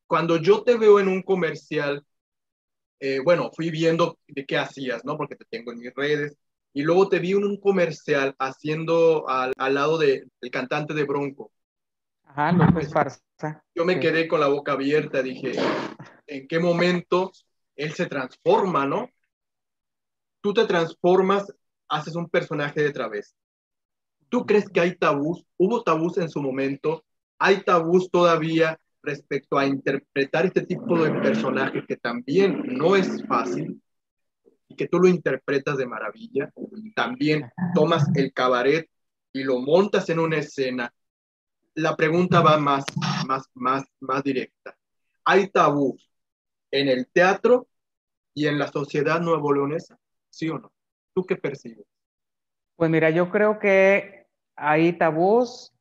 [0.08, 2.06] Cuando yo te veo en un comercial,
[3.00, 5.17] eh, bueno, fui viendo de qué hacías, ¿no?
[5.17, 6.38] Porque te tengo en mis redes.
[6.74, 11.06] Y luego te vi en un comercial haciendo al, al lado del de, cantante de
[11.06, 11.52] Bronco.
[12.24, 13.21] Ajá, no fue farsa.
[13.74, 14.00] Yo me sí.
[14.00, 15.54] quedé con la boca abierta, dije,
[16.28, 17.32] ¿en qué momento
[17.76, 19.10] él se transforma, no?
[20.42, 21.54] Tú te transformas
[21.90, 23.36] haces un personaje de través.
[24.30, 25.46] ¿Tú crees que hay tabús?
[25.58, 27.04] ¿Hubo tabús en su momento?
[27.40, 33.82] ¿Hay tabús todavía respecto a interpretar este tipo de personaje que también no es fácil
[34.68, 36.52] y que tú lo interpretas de maravilla?
[36.96, 38.90] También tomas el cabaret
[39.32, 40.94] y lo montas en una escena.
[41.76, 42.86] La pregunta va más,
[43.28, 44.76] más, más, más directa.
[45.24, 46.10] ¿Hay tabús
[46.71, 47.67] en el teatro
[48.34, 49.97] y en la sociedad nuevo leonesa?
[50.30, 50.71] ¿Sí o no?
[51.13, 51.86] ¿Tú qué percibes?
[52.75, 55.73] Pues mira, yo creo que hay tabús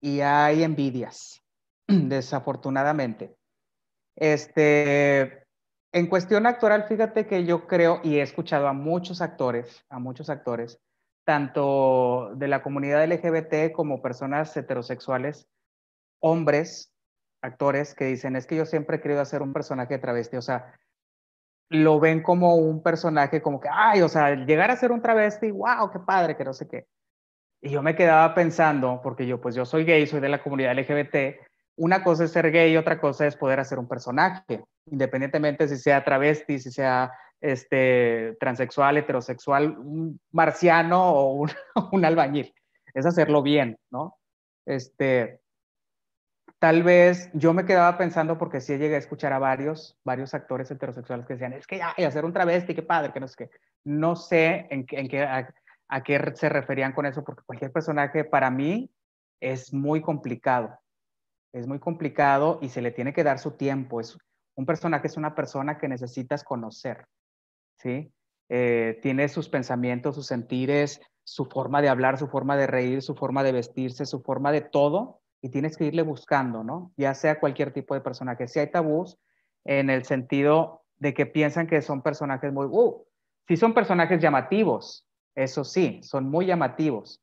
[0.00, 1.40] y hay envidias,
[1.88, 3.34] desafortunadamente.
[4.16, 5.46] Este,
[5.92, 10.28] en cuestión actoral, fíjate que yo creo y he escuchado a muchos actores, a muchos
[10.28, 10.78] actores,
[11.24, 15.48] tanto de la comunidad LGBT como personas heterosexuales,
[16.20, 16.91] hombres,
[17.42, 20.42] actores, que dicen, es que yo siempre he querido hacer un personaje de travesti, o
[20.42, 20.74] sea,
[21.68, 25.50] lo ven como un personaje como que, ay, o sea, llegar a ser un travesti,
[25.50, 26.86] wow, qué padre, que no sé qué.
[27.60, 30.76] Y yo me quedaba pensando, porque yo pues yo soy gay, soy de la comunidad
[30.76, 31.40] LGBT,
[31.76, 36.04] una cosa es ser gay otra cosa es poder hacer un personaje, independientemente si sea
[36.04, 41.50] travesti, si sea este, transexual, heterosexual, un marciano o un,
[41.92, 42.52] un albañil.
[42.94, 44.18] Es hacerlo bien, ¿no?
[44.66, 45.40] Este,
[46.62, 50.70] tal vez yo me quedaba pensando porque sí llegué a escuchar a varios, varios actores
[50.70, 53.50] heterosexuales que decían, es que ya, hacer un travesti, qué padre, que no sé qué.
[53.82, 58.48] No sé en, en qué, a, qué se referían con eso, porque cualquier personaje para
[58.52, 58.92] mí
[59.40, 60.78] es muy complicado.
[61.52, 64.00] Es muy complicado y se le tiene que dar su tiempo.
[64.00, 64.16] Es,
[64.54, 67.08] un personaje es una persona que necesitas conocer,
[67.78, 68.12] ¿sí?
[68.48, 73.16] Eh, tiene sus pensamientos, sus sentires, su forma de hablar, su forma de reír, su
[73.16, 76.92] forma de vestirse, su forma de todo, y tienes que irle buscando, ¿no?
[76.96, 78.46] Ya sea cualquier tipo de personaje.
[78.48, 79.18] Si hay tabús
[79.64, 83.04] en el sentido de que piensan que son personajes muy, uh,
[83.48, 87.20] sí son personajes llamativos, eso sí, son muy llamativos,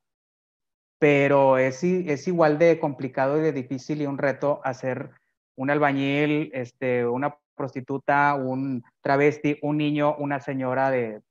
[1.00, 5.12] pero es, es igual de complicado y de difícil y un reto hacer
[5.56, 11.22] un albañil, este, una prostituta, un travesti, un niño, una señora de,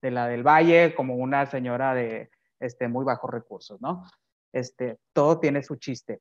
[0.00, 4.04] de la del valle, como una señora de este, muy bajos recursos, ¿no?
[4.52, 6.20] Este, todo tiene su chiste.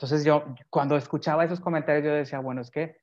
[0.00, 2.96] Entonces yo, cuando escuchaba esos comentarios, yo decía, bueno, es que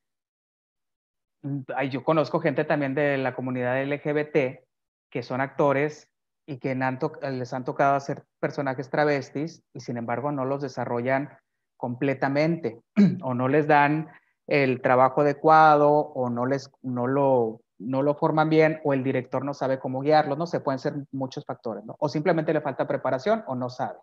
[1.44, 4.66] mm, yo conozco gente también de la comunidad LGBT
[5.12, 6.10] que son actores
[6.48, 11.38] y que les han tocado hacer personajes travestis y sin embargo no los desarrollan
[11.78, 12.82] completamente
[13.22, 14.10] o no les dan
[14.48, 19.46] el trabajo adecuado o no, les, no, lo, no lo forman bien o el director
[19.46, 21.96] no sabe cómo guiarlos, no se pueden ser muchos factores, ¿no?
[22.00, 24.00] o simplemente le falta preparación o no sabe.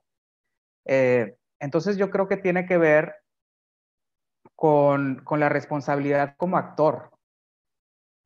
[0.85, 3.15] Eh, entonces yo creo que tiene que ver
[4.55, 7.11] con, la responsabilidad como actor,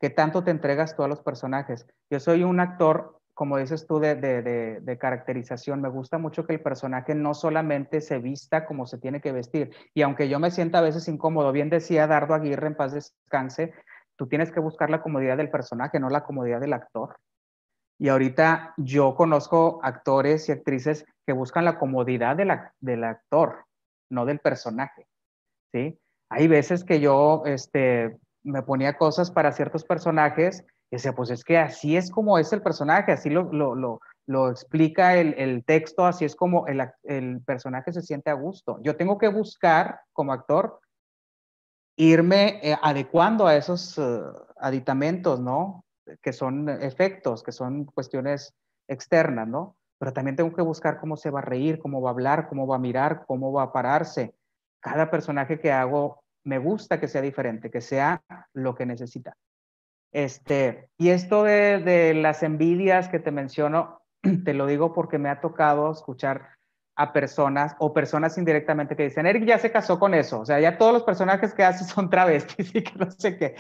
[0.01, 1.87] que tanto te entregas tú a los personajes.
[2.11, 5.81] Yo soy un actor, como dices tú, de, de, caracterización.
[5.81, 9.71] Me gusta mucho que el personaje no solamente se vista como se tiene que vestir.
[9.95, 13.73] Y aunque yo me sienta a veces incómodo, bien decía Dardo Aguirre en paz descanse,
[14.17, 17.17] tú tienes que buscar la comodidad del personaje, no la comodidad del actor.
[17.99, 23.65] Y ahorita yo conozco actores y actrices que buscan la comodidad del actor,
[24.11, 25.07] no del personaje.
[25.73, 25.99] ¿sí?
[26.31, 31.45] Hay veces que yo este, me ponía cosas para ciertos personajes y decía, pues es
[31.45, 34.01] que así es como es el personaje, así lo,
[34.51, 38.79] explica el, texto, así es como el, personaje se siente a gusto.
[38.83, 40.81] Yo tengo que buscar como actor
[41.97, 45.85] irme eh, adecuando a esos uh, aditamentos, ¿no?
[46.23, 48.55] Que son efectos, que son cuestiones
[48.89, 49.77] externas, ¿no?
[49.99, 52.67] Pero también tengo que buscar cómo se va a reír, cómo va a hablar, cómo
[52.67, 54.35] va a mirar, cómo va a pararse.
[54.81, 58.23] Cada personaje que hago me gusta que sea diferente, que sea
[58.55, 59.37] lo que necesita.
[60.13, 64.01] Este, y esto de, de las envidias que te menciono,
[64.45, 66.59] te lo digo porque me ha tocado escuchar
[66.99, 70.59] a personas o personas indirectamente que dicen, Eric ya se casó con eso, o sea,
[70.59, 73.55] ya todos los personajes que hace son travestis y que no sé qué.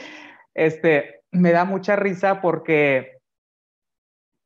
[0.54, 3.18] Este, me da mucha risa porque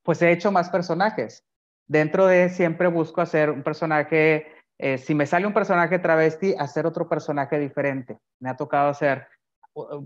[0.02, 1.44] pues he hecho más personajes.
[1.86, 4.46] Dentro de siempre busco hacer un personaje,
[4.78, 8.18] eh, si me sale un personaje travesti, hacer otro personaje diferente.
[8.40, 9.26] Me ha tocado hacer,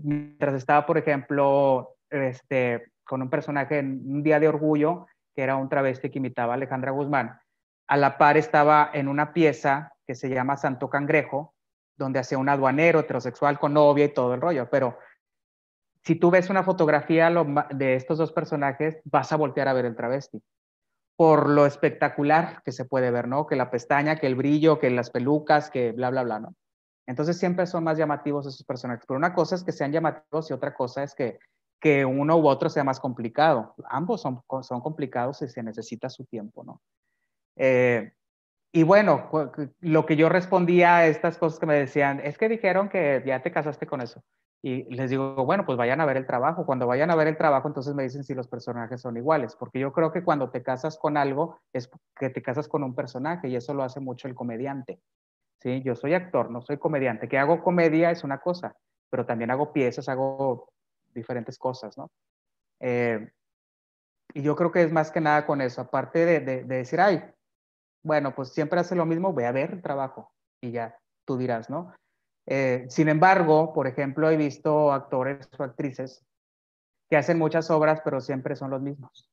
[0.03, 5.55] mientras estaba, por ejemplo, este, con un personaje en un día de orgullo, que era
[5.55, 7.39] un travesti que imitaba a Alejandra Guzmán.
[7.87, 11.53] A la par estaba en una pieza que se llama Santo Cangrejo,
[11.95, 14.97] donde hacía un aduanero heterosexual con novia y todo el rollo, pero
[16.07, 17.29] si tú ves una fotografía
[17.71, 20.41] de estos dos personajes, vas a voltear a ver el travesti.
[21.17, 23.45] Por lo espectacular que se puede ver, ¿no?
[23.45, 26.55] Que la pestaña, que el brillo, que las pelucas, que bla, bla, bla, ¿no?
[27.07, 29.03] Entonces siempre son más llamativos esos personajes.
[29.05, 31.39] Pero una cosa es que sean llamativos y otra cosa es que,
[31.81, 33.75] que uno u otro sea más complicado.
[33.89, 36.81] Ambos son, son complicados y se necesita su tiempo, ¿no?
[37.57, 38.13] Eh,
[38.71, 39.29] y bueno,
[39.81, 43.41] lo que yo respondía a estas cosas que me decían, es que dijeron que ya
[43.41, 44.23] te casaste con eso.
[44.61, 46.65] Y les digo, bueno, pues vayan a ver el trabajo.
[46.65, 49.79] Cuando vayan a ver el trabajo, entonces me dicen si los personajes son iguales, porque
[49.79, 53.47] yo creo que cuando te casas con algo es que te casas con un personaje
[53.49, 54.99] y eso lo hace mucho el comediante.
[55.61, 55.81] ¿sí?
[55.83, 57.27] Yo soy actor, no soy comediante.
[57.27, 58.75] Que hago comedia es una cosa,
[59.09, 60.69] pero también hago piezas, hago
[61.13, 62.09] diferentes cosas, ¿no?
[62.79, 63.31] Eh,
[64.33, 66.99] y yo creo que es más que nada con eso, aparte de, de, de decir,
[66.99, 67.23] ay,
[68.03, 71.69] bueno, pues siempre hace lo mismo, voy a ver el trabajo y ya tú dirás,
[71.69, 71.93] ¿no?
[72.47, 76.25] Eh, sin embargo, por ejemplo, he visto actores o actrices
[77.09, 79.29] que hacen muchas obras, pero siempre son los mismos.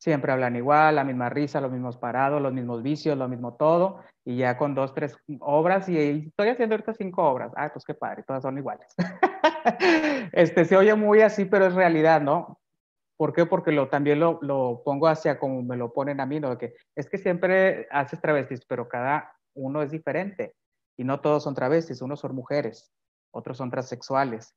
[0.00, 4.00] Siempre hablan igual, la misma risa, los mismos parados, los mismos vicios, lo mismo todo,
[4.24, 7.52] y ya con dos, tres obras, y, estoy haciendo ahorita cinco obras.
[7.56, 8.94] Ah, pues qué padre, todas son iguales.
[10.32, 12.58] este, se oye muy así, pero es realidad, ¿no?
[13.18, 13.44] ¿Por qué?
[13.44, 16.56] Porque también lo, lo pongo hacia como me lo ponen a mí, ¿no?
[16.56, 20.54] Que es que siempre haces travestis, pero cada uno es diferente,
[20.98, 22.92] y no todos son travestis, unos son mujeres,
[23.30, 24.54] otros son transexuales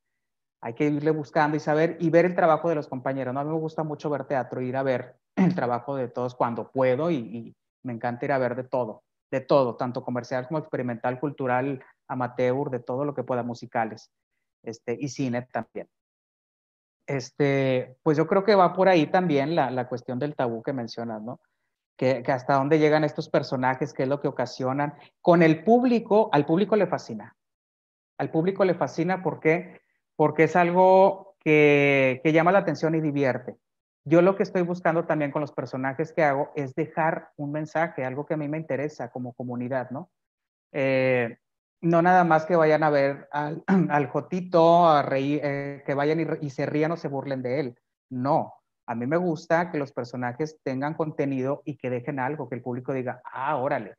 [0.62, 3.34] hay que irle buscando y saber y ver el trabajo de los compañeros.
[3.34, 3.40] ¿no?
[3.40, 6.72] A mí me gusta mucho ver teatro, ir a ver el trabajo de todos cuando
[6.72, 9.02] puedo y, me encanta ir a ver de todo,
[9.32, 14.12] de todo, tanto comercial como experimental, cultural, amateur, de todo lo que pueda, musicales
[14.62, 15.90] este, y cine también.
[17.08, 20.74] Este, pues yo creo que va por ahí también la, la cuestión del tabú que
[20.74, 21.40] mencionas, ¿no?
[22.02, 24.96] Que, que, hasta dónde llegan estos personajes, qué es lo que ocasionan.
[25.22, 27.36] Con el público, al público le fascina.
[28.18, 29.82] Al público le fascina porque
[30.22, 33.58] porque es algo que, llama la atención y divierte.
[34.06, 38.06] Yo lo que estoy buscando también con los personajes que hago es dejar un mensaje,
[38.06, 40.12] algo que a mí me interesa como comunidad, ¿no?
[40.74, 41.40] Eh,
[41.82, 43.64] no nada más que vayan a ver al,
[44.12, 47.80] Jotito, a reír, eh, que vayan y, y, se rían o se burlen de él.
[48.12, 48.54] No,
[48.92, 52.62] a mí me gusta que los personajes tengan contenido y que dejen algo, que el
[52.62, 53.96] público diga, ah, órale,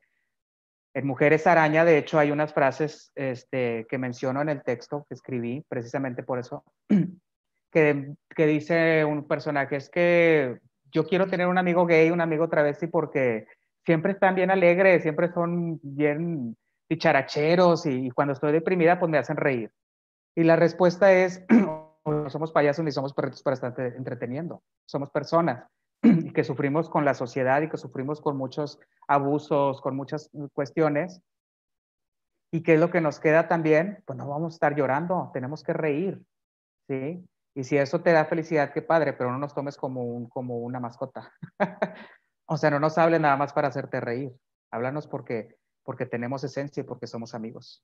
[0.93, 5.15] en Mujeres Araña, de hecho, hay unas frases este, que menciono en el texto que
[5.15, 6.63] escribí, precisamente por eso,
[7.71, 10.59] que, dice un personaje, es que
[10.91, 13.47] yo quiero tener un amigo gay, un amigo travesti, porque
[13.83, 16.55] siempre están bien alegres, siempre son bien
[16.87, 19.71] picharacheros y, y cuando estoy deprimida, pues me hacen reír.
[20.35, 21.43] Y la respuesta es,
[22.05, 25.67] no somos payasos ni somos perritos para estar entreteniendo, somos personas
[26.35, 31.21] que sufrimos con la sociedad y que sufrimos con muchos abusos, con muchas cuestiones.
[32.51, 34.03] ¿Y qué es lo que nos queda también?
[34.05, 36.21] Pues no vamos a estar llorando, tenemos que reír,
[36.87, 37.25] ¿sí?
[37.55, 40.57] Y si eso te da felicidad, qué padre, pero no nos tomes como, un, como
[40.57, 41.31] una mascota.
[42.45, 44.31] o sea, no nos hables nada más para hacerte reír.
[44.71, 47.83] Háblanos porque, porque tenemos esencia y porque somos amigos.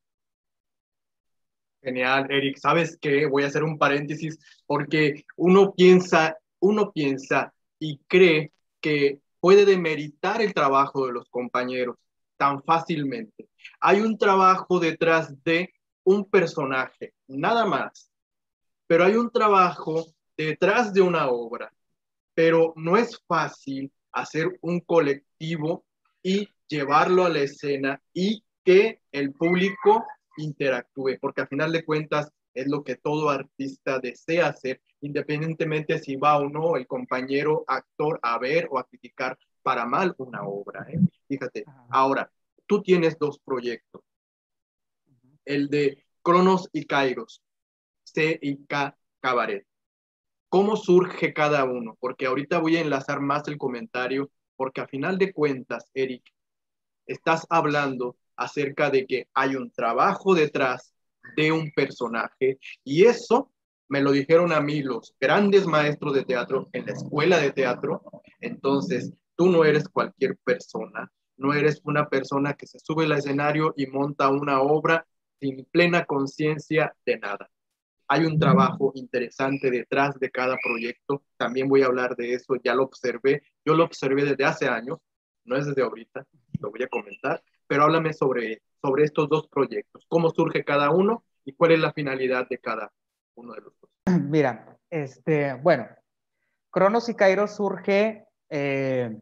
[1.81, 2.57] Genial, Eric.
[2.57, 3.25] ¿Sabes qué?
[3.25, 10.41] Voy a hacer un paréntesis porque uno piensa, uno piensa y cree que puede demeritar
[10.41, 11.95] el trabajo de los compañeros
[12.37, 13.49] tan fácilmente.
[13.79, 18.11] Hay un trabajo detrás de un personaje, nada más,
[18.87, 21.71] pero hay un trabajo detrás de una obra,
[22.33, 25.85] pero no es fácil hacer un colectivo
[26.23, 30.05] y llevarlo a la escena y que el público
[30.39, 36.15] interactúe, porque al final de cuentas es lo que todo artista desea hacer independientemente si
[36.15, 40.85] va o no el compañero actor a ver o a criticar para mal una obra.
[40.89, 40.99] ¿eh?
[41.27, 42.31] Fíjate, ahora,
[42.65, 44.01] tú tienes dos proyectos.
[45.45, 47.41] El de Cronos y Kairos,
[48.03, 49.65] C y K Cabaret.
[50.49, 51.95] ¿Cómo surge cada uno?
[51.99, 56.23] Porque ahorita voy a enlazar más el comentario, porque a final de cuentas, Eric,
[57.05, 60.93] estás hablando acerca de que hay un trabajo detrás
[61.35, 63.51] de un personaje y eso
[63.89, 68.03] me lo dijeron a mí los grandes maestros de teatro en la escuela de teatro.
[68.39, 73.73] Entonces, tú no eres cualquier persona, no eres una persona que se sube al escenario
[73.75, 75.07] y monta una obra
[75.39, 77.49] sin plena conciencia de nada.
[78.07, 81.23] Hay un trabajo interesante detrás de cada proyecto.
[81.37, 83.43] También voy a hablar de eso, ya lo observé.
[83.63, 84.97] Yo lo observé desde hace años,
[85.49, 86.25] no es desde ahorita,
[86.59, 91.23] lo voy a comentar, pero háblame sobre, sobre estos dos proyectos, cómo surge cada uno
[91.43, 92.91] y cuál es la finalidad de cada
[93.35, 93.73] uno de los
[94.29, 95.87] Mira, este, bueno,
[96.69, 99.19] Cronos y Cairo surge, eh,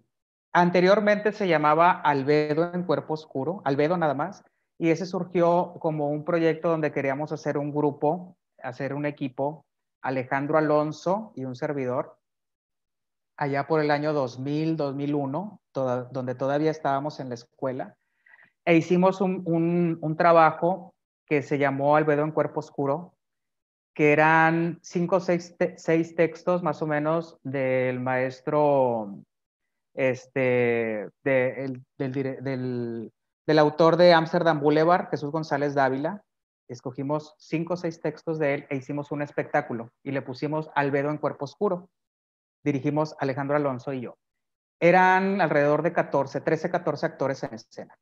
[0.52, 4.44] anteriormente se llamaba Albedo en Cuerpo Oscuro, Albedo nada más,
[4.78, 9.66] y ese surgió como un proyecto donde queríamos hacer un grupo, hacer un equipo,
[10.02, 12.18] Alejandro Alonso y un servidor,
[13.38, 17.96] allá por el año 2000, 2001, donde todavía estábamos en la escuela,
[18.66, 20.94] e hicimos un, un trabajo
[21.26, 23.18] que se llamó Albedo en Cuerpo Oscuro,
[23.98, 25.56] que eran cinco o seis,
[26.16, 29.24] textos más o menos del maestro,
[29.96, 36.22] este, del, del, autor de Amsterdam Boulevard, Jesús González Dávila.
[36.68, 41.10] Escogimos cinco o seis textos de él e hicimos un espectáculo y le pusimos Albedo
[41.10, 41.90] en Cuerpo Oscuro.
[42.64, 44.16] Dirigimos Alejandro Alonso y yo.
[44.80, 47.98] Eran alrededor de 14, 13, 14 actores en escena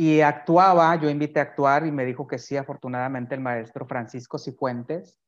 [0.00, 4.38] y actuaba, yo invité a actuar y me dijo que sí, afortunadamente el maestro Francisco
[4.38, 5.18] Cifuentes,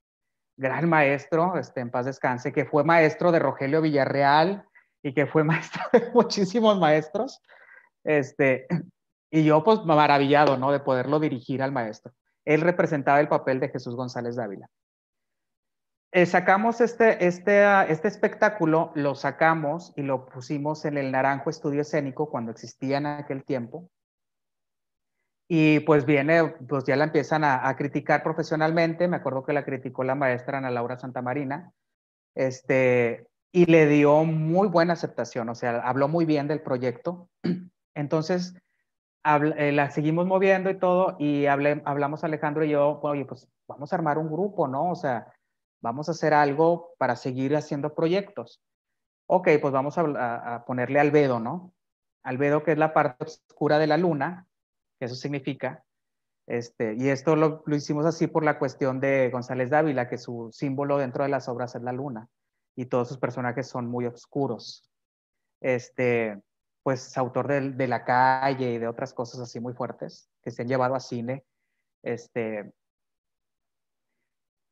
[0.56, 4.64] gran maestro, este, en paz descanse, que fue maestro de Rogelio Villarreal
[5.02, 7.42] y que fue maestro de muchísimos maestros,
[8.04, 8.68] este,
[9.32, 10.70] y yo pues maravillado, ¿no?
[10.70, 12.12] De poderlo dirigir al maestro.
[12.44, 14.68] Él representaba el papel de Jesús González Dávila.
[16.12, 21.50] Eh, sacamos este, este, ah, este espectáculo, lo sacamos y lo pusimos en el Naranjo
[21.50, 23.88] Estudio Escénico cuando existía en aquel tiempo.
[25.48, 29.08] Y pues viene, pues ya la empiezan a, criticar profesionalmente.
[29.08, 31.72] Me acuerdo que la criticó la maestra Ana Laura Santamarina.
[32.36, 37.28] Este, y le dio muy buena aceptación, o sea, habló muy bien del proyecto.
[37.94, 38.54] Entonces,
[39.24, 43.92] eh, la seguimos moviendo y todo, y hablé, hablamos Alejandro y yo, oye, pues vamos
[43.92, 44.90] a armar un grupo, ¿no?
[44.90, 45.32] O sea,
[45.80, 48.62] vamos a hacer algo para seguir haciendo proyectos.
[49.26, 51.72] Ok, pues vamos a, a ponerle albedo, ¿no?
[52.22, 54.46] Albedo, que es la parte oscura de la luna,
[54.98, 55.84] que eso significa.
[56.46, 60.50] Este, y esto lo, lo hicimos así por la cuestión de González Dávila, que su
[60.52, 62.28] símbolo dentro de las obras es la luna
[62.76, 64.90] y todos sus personajes son muy oscuros.
[65.60, 66.40] Este,
[66.82, 70.62] pues autor de, de, La calle y de otras cosas así muy fuertes que se
[70.62, 71.44] han llevado a cine.
[72.02, 72.72] Este,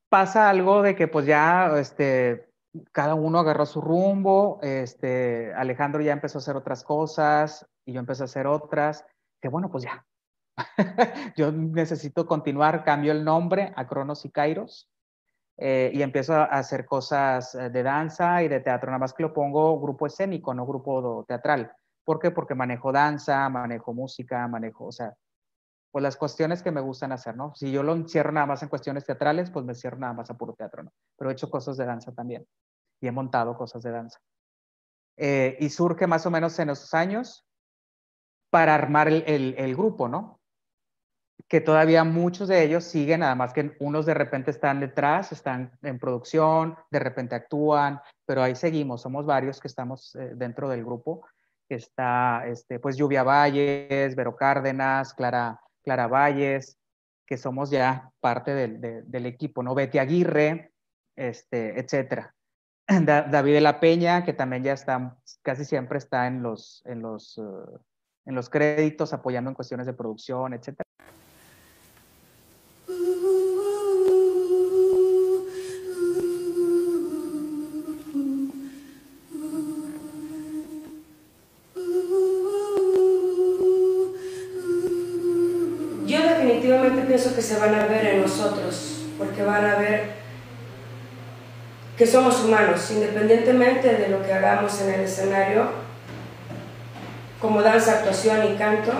[0.09, 2.51] pasa algo de que pues ya este,
[2.93, 8.01] cada uno agarró su rumbo, este, Alejandro ya empezó a hacer otras cosas y yo
[8.01, 9.05] empecé a hacer otras,
[9.41, 10.05] que bueno, pues ya.
[11.37, 14.91] yo necesito continuar, cambio el nombre a Cronos y Kairos
[15.57, 19.23] eh, y empiezo a hacer cosas eh, de danza y de teatro, nada más que
[19.23, 21.73] lo pongo grupo escénico, no grupo teatral.
[22.05, 22.31] ¿Por qué?
[22.31, 25.15] Porque manejo danza, manejo música, manejo, o sea,
[25.91, 27.55] pues las cuestiones que me gustan hacer, ¿no?
[27.55, 30.37] Si yo lo encierro nada más en cuestiones teatrales, pues me cierro nada más a
[30.37, 30.93] puro teatro, ¿no?
[31.17, 32.47] Pero he hecho cosas de danza también
[33.01, 34.19] y he montado cosas de danza.
[35.17, 37.45] Eh, y surge más o menos en esos años
[38.51, 40.39] para armar el, el, el grupo, ¿no?
[41.49, 45.99] que todavía muchos de ellos siguen, además que unos de repente están detrás, están en
[45.99, 51.27] producción, de repente actúan, pero ahí seguimos, somos varios que estamos eh, dentro del grupo.
[51.69, 56.79] Está, este, pues, Lluvia Valles, Vero Cárdenas, Clara, Clara Valles,
[57.27, 59.75] que somos ya parte del, equipo, ¿no?
[59.75, 60.73] Betty Aguirre,
[61.15, 62.35] este, etcétera.
[62.87, 67.37] David de la Peña, que también ya está, casi siempre está en los, en los,
[67.37, 67.79] uh,
[68.25, 70.88] en los créditos, apoyando en cuestiones de producción, etcétera.
[87.49, 90.11] Se van a ver en nosotros, porque van a ver
[91.97, 95.71] que somos humanos, independientemente de lo que hagamos en el escenario,
[97.41, 98.93] como danza, actuación y canto,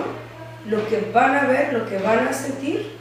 [0.65, 2.97] lo que van a ver, lo que van a sentir,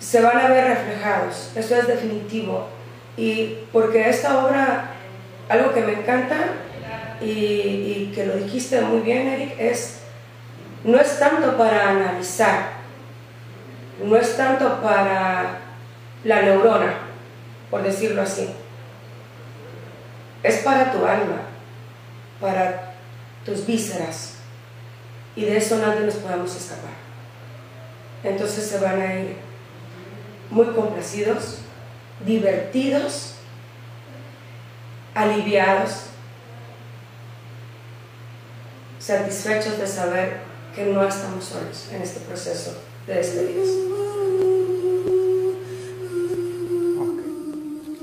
[0.00, 1.52] se van a ver reflejados.
[1.54, 2.66] Eso es definitivo.
[3.16, 4.90] Y porque esta obra,
[5.48, 6.36] algo que me encanta
[7.20, 10.00] y, y que lo dijiste muy bien, Eric, es
[10.82, 12.73] no es tanto para analizar,
[14.02, 15.58] no es tanto para
[16.24, 16.94] la neurona,
[17.70, 18.48] por decirlo así.
[20.42, 21.42] Es para tu alma,
[22.40, 22.94] para
[23.44, 24.34] tus vísceras.
[25.36, 26.92] Y de eso nadie nos podemos escapar.
[28.22, 29.36] Entonces se van a ir
[30.50, 31.58] muy complacidos,
[32.24, 33.34] divertidos,
[35.14, 36.06] aliviados,
[38.98, 40.40] satisfechos de saber
[40.74, 42.74] que no estamos solos en este proceso
[43.06, 43.68] de despedidas.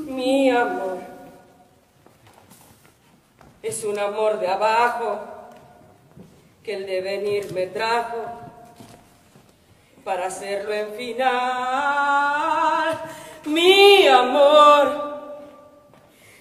[0.07, 0.99] Mi amor
[3.63, 5.19] es un amor de abajo
[6.63, 8.17] que el devenir me trajo
[10.03, 11.31] para hacerlo en final.
[13.45, 15.41] Mi amor,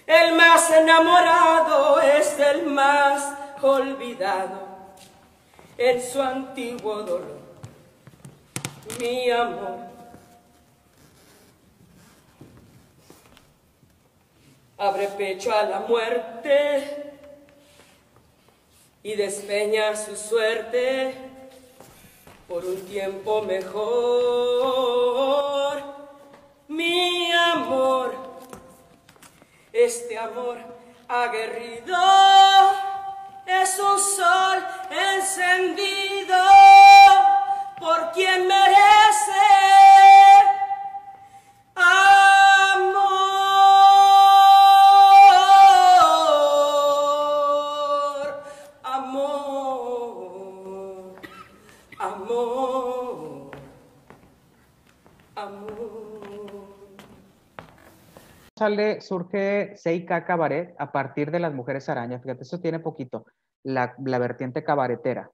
[0.05, 4.69] el más enamorado es el más olvidado
[5.77, 7.40] en su antiguo dolor
[8.99, 9.79] mi amor.
[14.77, 17.11] Abre pecho a la muerte
[19.03, 21.13] y despeña su suerte
[22.47, 23.81] por un tiempo mejor.
[26.67, 28.15] Mi amor,
[29.71, 30.57] este amor
[31.07, 31.97] aguerrido
[33.45, 36.37] es un sol encendido
[37.81, 39.31] por quien merece
[48.83, 49.51] amor,
[51.97, 52.71] amor,
[53.35, 53.51] amor,
[55.35, 55.71] amor.
[58.55, 62.21] Sale, surge Seika Cabaret a partir de las mujeres arañas.
[62.21, 63.25] Fíjate, eso tiene poquito,
[63.63, 65.31] la, la vertiente cabaretera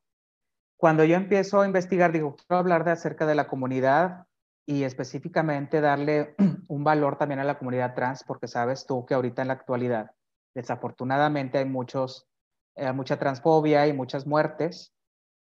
[0.78, 4.26] cuando yo empiezo a investigar, digo, quiero hablar de acerca de la comunidad
[4.66, 6.36] y específicamente darle
[6.70, 10.12] un valor también a la comunidad trans, porque sabes tú que ahorita en la actualidad,
[10.56, 12.28] desafortunadamente hay muchos,
[12.76, 14.94] eh, mucha transfobia y muchas muertes,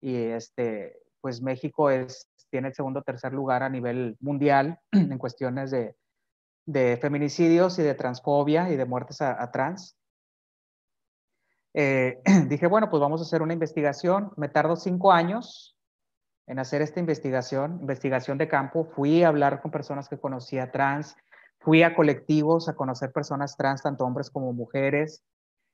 [0.01, 5.17] y este, pues México es, tiene el segundo o tercer lugar a nivel mundial en
[5.17, 5.95] cuestiones de,
[6.65, 9.97] de feminicidios y de transfobia y de muertes a, trans.
[11.77, 14.31] Eh, dije, bueno, pues vamos a hacer una investigación.
[14.37, 15.77] Me tardó cinco años
[16.47, 18.85] en hacer esta investigación, investigación de campo.
[18.85, 21.15] Fui a hablar con personas que conocía trans,
[21.59, 25.23] fui a colectivos a conocer personas trans, tanto hombres como mujeres,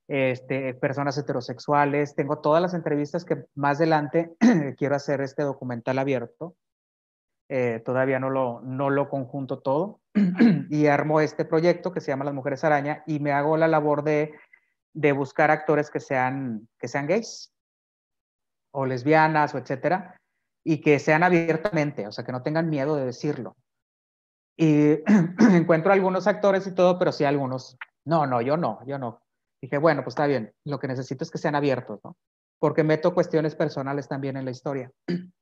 [0.07, 2.15] este, personas heterosexuales.
[2.15, 4.33] Tengo todas las entrevistas que más adelante
[4.77, 6.55] quiero hacer este documental abierto.
[7.47, 9.99] Eh, todavía no lo, no lo conjunto todo
[10.69, 14.05] y armo este proyecto que se llama Las Mujeres Araña y me hago la labor
[14.05, 14.31] de,
[14.93, 17.53] de buscar actores que sean, que sean gays
[18.73, 20.17] o lesbianas o etcétera
[20.63, 23.55] y que sean abiertamente, o sea, que no tengan miedo de decirlo.
[24.57, 24.99] Y
[25.51, 29.21] encuentro algunos actores y todo, pero sí algunos, no, no, yo no, yo no.
[29.61, 32.15] Dije, bueno, pues está bien, lo que necesito es que sean abiertos, ¿no?
[32.59, 34.91] Porque meto cuestiones personales también en la historia.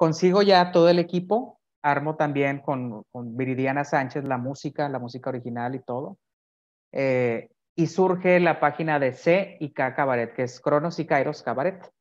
[0.00, 3.04] consigo ya todo el equipo, armo también con,
[3.36, 6.16] Viridiana Sánchez la música, la música original y todo.
[6.90, 11.42] Eh, y surge la página de C y K Cabaret, que es Cronos y Kairos
[11.42, 11.92] Cabaret.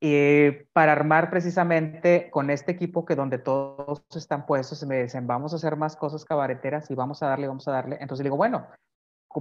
[0.00, 5.52] Y para armar precisamente con este equipo que donde todos están puestos, me dicen, vamos
[5.52, 7.96] a hacer más cosas cabareteras y vamos a darle, vamos a darle.
[8.00, 8.66] Entonces digo, bueno,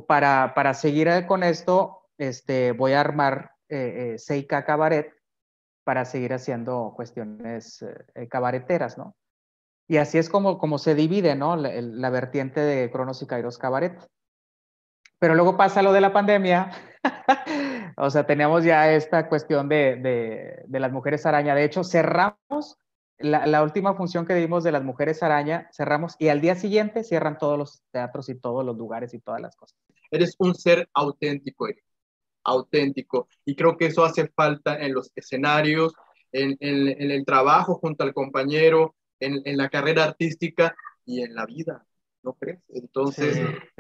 [0.08, 5.16] para, para seguir con esto, este, voy a armar eh, eh, K Cabaret,
[5.86, 9.16] para seguir haciendo cuestiones eh, eh, cabareteras, ¿no?
[9.88, 11.56] Y así es como, como se divide, ¿no?
[11.56, 13.96] La, vertiente de Cronos y Kairos Cabaret.
[15.20, 16.72] Pero luego pasa lo de la pandemia.
[17.98, 21.56] o sea, tenemos ya esta cuestión de, de, las mujeres araña.
[21.56, 22.78] De hecho, cerramos
[23.18, 27.04] la, la, última función que dimos de las mujeres araña, cerramos y al día siguiente
[27.04, 29.78] cierran todos los teatros y todos los lugares y todas las cosas.
[30.12, 31.86] Eres un ser auténtico, Eric
[32.46, 33.28] auténtico.
[33.44, 35.94] Y creo que eso hace falta en los escenarios,
[36.32, 41.86] en, el trabajo junto al compañero, en, la carrera artística y en la vida,
[42.24, 42.60] ¿no crees?
[42.70, 43.40] Entonces,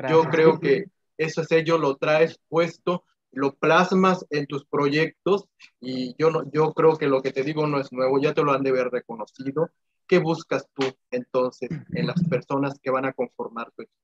[0.09, 0.85] yo creo que
[1.17, 5.49] eso sello lo traes puesto, lo plasmas en tus proyectos
[5.79, 8.43] y yo, no, yo creo que lo que te digo no es nuevo, ya te
[8.43, 9.69] lo han de haber reconocido.
[10.07, 13.99] ¿Qué buscas tú entonces en las personas que van a conformar tu equipo?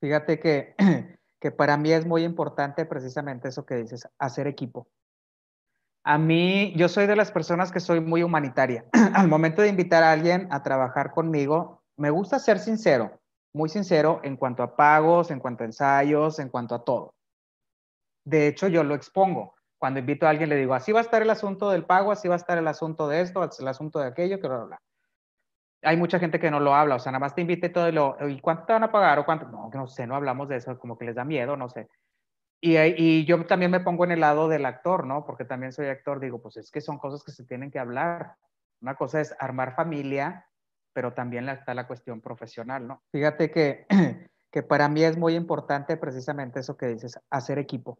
[0.00, 0.74] Fíjate que
[1.44, 4.88] que para mí es muy importante precisamente eso que dices, hacer equipo.
[6.02, 8.86] A mí, yo soy de las personas que soy muy humanitaria.
[9.14, 13.20] Al momento de invitar a alguien a trabajar conmigo, me gusta ser sincero,
[13.54, 17.14] muy sincero en cuanto a pagos, en cuanto a ensayos, en cuanto a todo.
[18.24, 19.54] De hecho, yo lo expongo.
[19.78, 22.28] Cuando invito a alguien le digo, así va a estar el asunto del pago, así
[22.28, 24.80] va a estar el asunto de esto, el asunto de aquello, que bla, bla
[25.84, 27.92] hay mucha gente que no lo habla, o sea, nada más te invite todo y
[27.92, 29.46] lo, ¿y cuánto te van a pagar o cuánto?
[29.48, 31.88] No, no sé, no hablamos de eso, como que les da miedo, no sé.
[32.60, 35.26] Y, y, yo también me pongo en el lado del actor, ¿no?
[35.26, 38.36] Porque también soy actor, digo, pues es que son cosas que se tienen que hablar.
[38.80, 40.46] Una cosa es armar familia,
[40.94, 43.02] pero también está la cuestión profesional, ¿no?
[43.12, 43.86] Fíjate que,
[44.50, 47.98] que para mí es muy importante precisamente eso que dices, hacer equipo.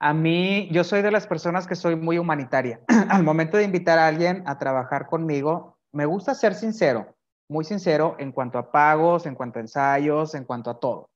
[0.00, 2.80] A mí, yo soy de las personas que soy muy humanitaria.
[3.08, 7.16] Al momento de invitar a alguien a trabajar conmigo, me gusta ser sincero,
[7.48, 11.10] muy sincero en cuanto a pagos, en cuanto a ensayos, en cuanto a todo.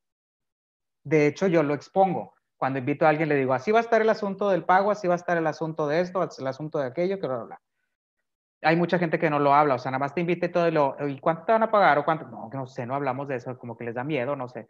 [1.05, 2.35] De hecho, yo lo expongo.
[2.57, 5.09] Cuando invito a alguien le digo, así va a estar el asunto del pago, así
[5.09, 7.61] va a estar el asunto de esto, el asunto de aquello, que bla, bla.
[8.63, 10.71] Hay mucha gente que no lo habla, o sea, nada más te invite todo y
[10.71, 11.99] lo, ¿y cuánto te van a pagar?
[11.99, 12.27] O cuánto?
[12.27, 14.69] No, no sé, no hablamos de eso, como que les da miedo, no sé.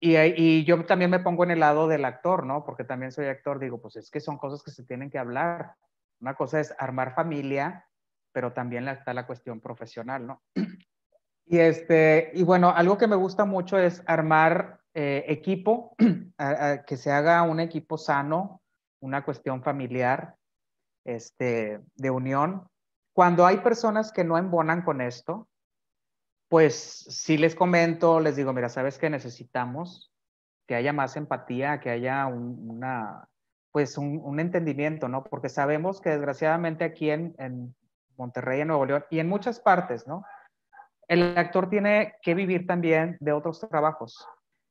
[0.00, 2.64] Y, y, yo también me pongo en el lado del actor, ¿no?
[2.64, 5.76] Porque también soy actor, digo, pues es que son cosas que se tienen que hablar.
[6.20, 7.86] Una cosa es armar familia
[8.32, 10.42] pero también está la cuestión profesional, ¿no?
[11.44, 15.94] Y, este, y bueno, algo que me gusta mucho es armar eh, equipo,
[16.86, 18.62] que se haga un equipo sano,
[19.00, 20.36] una cuestión familiar,
[21.04, 22.68] este, de unión.
[23.12, 25.48] Cuando hay personas que no embonan con esto,
[26.48, 30.12] pues sí les comento, les digo, mira, ¿sabes que necesitamos?
[30.66, 33.26] Que haya más empatía, que haya una,
[33.70, 35.24] pues un, un, entendimiento, ¿no?
[35.24, 37.74] Porque sabemos que desgraciadamente aquí en, en,
[38.18, 40.24] Monterrey, en Nuevo León y en muchas partes, ¿no?
[41.08, 44.26] El actor tiene que vivir también de otros trabajos.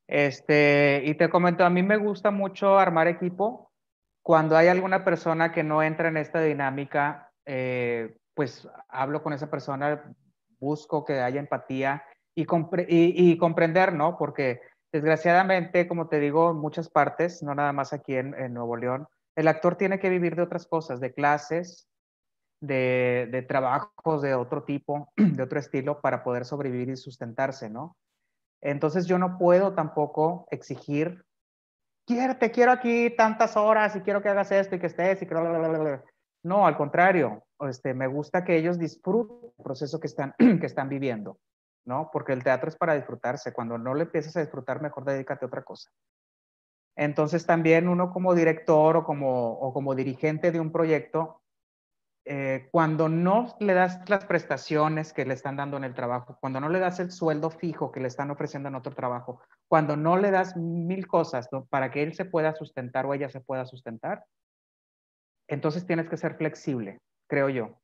[0.08, 3.72] Este, y te comento, a mí me gusta mucho armar equipo.
[4.22, 9.50] Cuando hay alguna persona que no entra en esta dinámica, eh, pues hablo con esa
[9.50, 10.14] persona,
[10.60, 12.04] busco que haya empatía
[12.36, 12.46] y,
[12.88, 14.18] y, comprender, ¿no?
[14.18, 14.62] Porque
[14.92, 19.08] desgraciadamente, como te digo, en muchas partes, no nada más aquí en, en Nuevo León,
[19.36, 21.88] el actor tiene que vivir de otras cosas, de clases,
[22.62, 27.98] de, de, trabajos de otro tipo, de otro estilo, para poder sobrevivir y sustentarse, ¿no?
[28.62, 31.26] Entonces yo no puedo tampoco exigir,
[32.06, 35.26] quiero, te quiero aquí tantas horas y quiero que hagas esto y que estés y
[35.26, 35.36] que...
[36.44, 40.90] No, al contrario, este, me gusta que ellos disfruten el proceso que están, que están
[40.90, 41.40] viviendo,
[41.86, 42.10] ¿no?
[42.12, 43.54] Porque el teatro es para disfrutarse.
[43.54, 45.92] Cuando no le empiezas a disfrutar, mejor dedícate a otra cosa.
[46.96, 51.42] Entonces también uno como director o como, o como dirigente de un proyecto,
[52.24, 56.60] eh, cuando no le das las prestaciones que le están dando en el trabajo, cuando
[56.60, 60.18] no le das el sueldo fijo que le están ofreciendo en otro trabajo, cuando no
[60.18, 64.24] le das mil cosas para que él se pueda sustentar o ella se pueda sustentar,
[65.52, 67.78] entonces tienes que ser flexible, creo yo.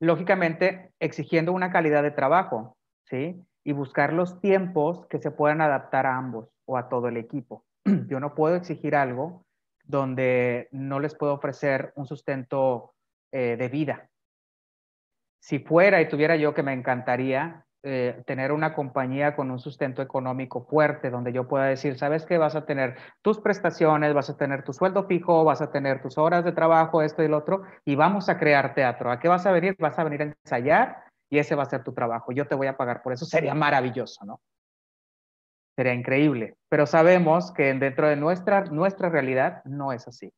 [0.00, 3.40] Lógicamente, exigiendo una calidad de trabajo, ¿sí?
[3.64, 7.64] Y buscar los tiempos que se puedan adaptar a ambos o a todo el equipo.
[8.08, 9.44] Yo no puedo exigir algo
[9.84, 12.94] donde no les puedo ofrecer un sustento
[13.32, 14.10] eh, de vida.
[15.40, 20.02] Si fuera y tuviera yo que me encantaría eh, tener una compañía con un sustento
[20.02, 24.36] económico fuerte, donde yo pueda decir, sabes que vas a tener tus prestaciones, vas a
[24.36, 27.62] tener tu sueldo fijo, vas a tener tus horas de trabajo, esto y lo otro,
[27.84, 29.12] y vamos a crear teatro.
[29.12, 29.76] ¿A qué vas a venir?
[29.78, 32.32] Vas a venir a ensayar y ese va a ser tu trabajo.
[32.32, 33.24] Yo te voy a pagar por eso.
[33.24, 34.40] Sería maravilloso, ¿no?
[35.76, 36.56] Sería increíble.
[36.68, 40.32] Pero sabemos que dentro de nuestra, nuestra realidad no es así.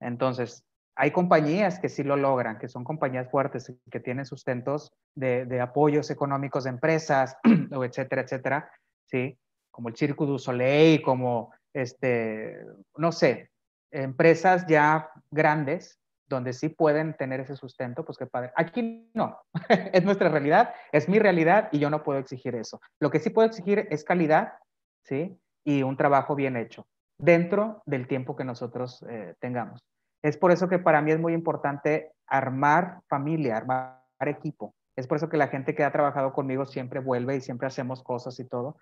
[0.00, 0.64] Entonces,
[0.96, 6.10] hay compañías que sí lo logran, que son compañías fuertes, que tienen sustentos de, apoyos
[6.10, 7.36] económicos de empresas,
[7.74, 8.70] o etcétera, etcétera,
[9.06, 9.38] ¿sí?
[9.70, 12.64] Como el Cirque du Soleil, como, este,
[12.96, 13.50] no sé,
[13.90, 18.52] empresas ya grandes, donde sí pueden tener ese sustento, pues qué padre.
[18.56, 22.80] Aquí no, es nuestra realidad, es mi realidad y yo no puedo exigir eso.
[23.00, 24.54] Lo que sí puedo exigir es calidad,
[25.02, 25.38] ¿sí?
[25.64, 26.86] Y un trabajo bien hecho,
[27.18, 29.84] dentro del tiempo que nosotros eh, tengamos.
[30.24, 34.74] Es por eso que para mí es muy importante armar familia, armar equipo.
[34.96, 38.02] Es por eso que la gente que ha trabajado conmigo siempre vuelve y siempre hacemos
[38.02, 38.78] cosas y todo.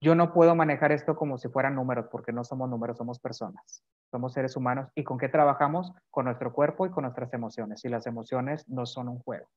[0.00, 3.84] Yo no puedo manejar esto como si fueran números, porque no somos números, somos personas.
[4.10, 4.88] Somos seres humanos.
[4.94, 5.92] ¿Y con qué trabajamos?
[6.10, 7.84] Con nuestro cuerpo y con nuestras emociones.
[7.84, 9.48] Y las emociones no son un juego.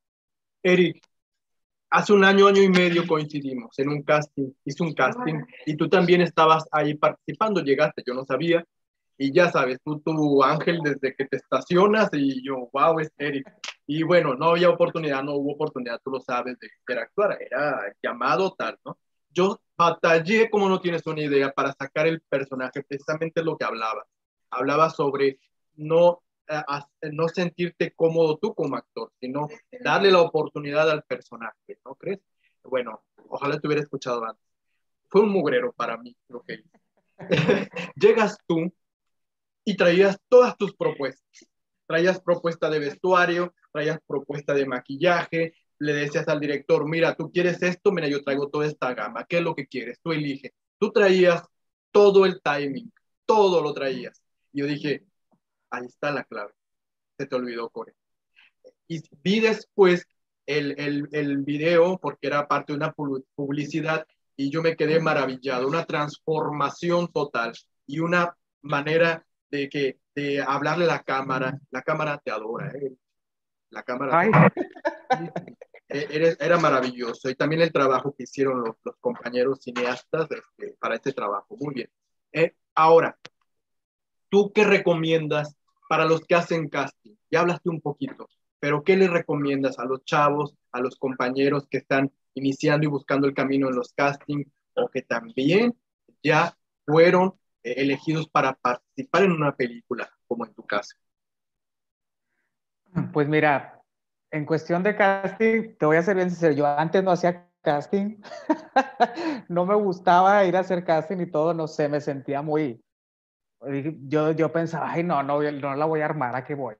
[0.62, 1.02] Eric,
[1.88, 4.52] hace un año, año y medio coincidimos en un casting.
[4.62, 7.62] Hice un casting y tú también estabas ahí participando.
[7.62, 8.62] Llegaste, yo no sabía
[9.22, 13.46] y ya sabes, tú, tu ángel desde que te estacionas y yo, wow, es Eric.
[13.86, 18.54] Y bueno, no había oportunidad, no hubo oportunidad, tú lo sabes, de interactuar, era llamado
[18.54, 18.96] tal, ¿no?
[19.28, 24.06] Yo batallé, como no tienes una idea, para sacar el personaje, precisamente lo que hablaba.
[24.48, 25.38] Hablaba sobre
[25.74, 26.62] no, eh,
[27.12, 29.48] no sentirte cómodo tú como actor, sino
[29.84, 32.20] darle la oportunidad al personaje, ¿no crees?
[32.64, 34.42] Bueno, ojalá te hubiera escuchado antes.
[35.10, 36.80] Fue un mugrero para mí lo que hice.
[37.96, 38.72] Llegas tú
[39.64, 41.48] y traías todas tus propuestas.
[41.86, 47.62] Traías propuesta de vestuario, traías propuesta de maquillaje, le decías al director, mira, tú quieres
[47.62, 49.98] esto, mira, yo traigo toda esta gama, ¿qué es lo que quieres?
[50.02, 50.54] Tú elige.
[50.78, 51.42] Tú traías
[51.90, 52.92] todo el timing,
[53.26, 54.22] todo lo traías.
[54.52, 55.04] Y yo dije,
[55.70, 56.52] ahí está la clave.
[57.18, 57.94] Se te olvidó, Core.
[58.88, 60.06] Y vi después
[60.46, 62.94] el, el, el video, porque era parte de una
[63.34, 64.06] publicidad,
[64.36, 67.52] y yo me quedé maravillado, una transformación total
[67.86, 72.92] y una manera de que de hablarle a la cámara, la cámara te adora, ¿eh?
[73.70, 74.50] la cámara
[75.88, 81.12] e-, era maravilloso y también el trabajo que hicieron los, compañeros cineastas este, para este
[81.12, 81.90] trabajo, muy bien.
[82.32, 83.18] Eh, ahora,
[84.28, 85.56] ¿tú qué recomiendas
[85.88, 87.16] para los que hacen casting?
[87.30, 88.28] Ya hablaste un poquito,
[88.60, 93.26] pero ¿qué le recomiendas a los chavos, a los compañeros que están iniciando y buscando
[93.26, 95.76] el camino en los castings o que también
[96.22, 100.96] ya fueron elegidos para participar en una película, como en tu caso?
[103.12, 103.80] Pues mira,
[104.30, 108.20] en cuestión de casting, te voy a ser bien sincero, yo antes no hacía casting,
[109.48, 112.82] no me gustaba ir a hacer casting y todo, no sé, me sentía muy,
[114.08, 116.76] yo, yo pensaba, ay, no, no, no la voy a armar, ¿a qué voy?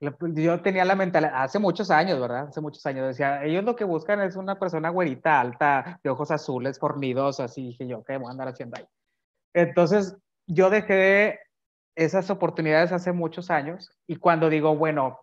[0.00, 2.48] Yo tenía la mentalidad, hace muchos años, ¿verdad?
[2.48, 6.30] Hace muchos años, decía, ellos lo que buscan es una persona güerita, alta, de ojos
[6.30, 8.86] azules, fornidos, así, dije yo, ¿qué voy a andar haciendo ahí?
[9.54, 11.40] Entonces, yo dejé
[11.94, 15.20] esas oportunidades hace muchos años y cuando digo, bueno,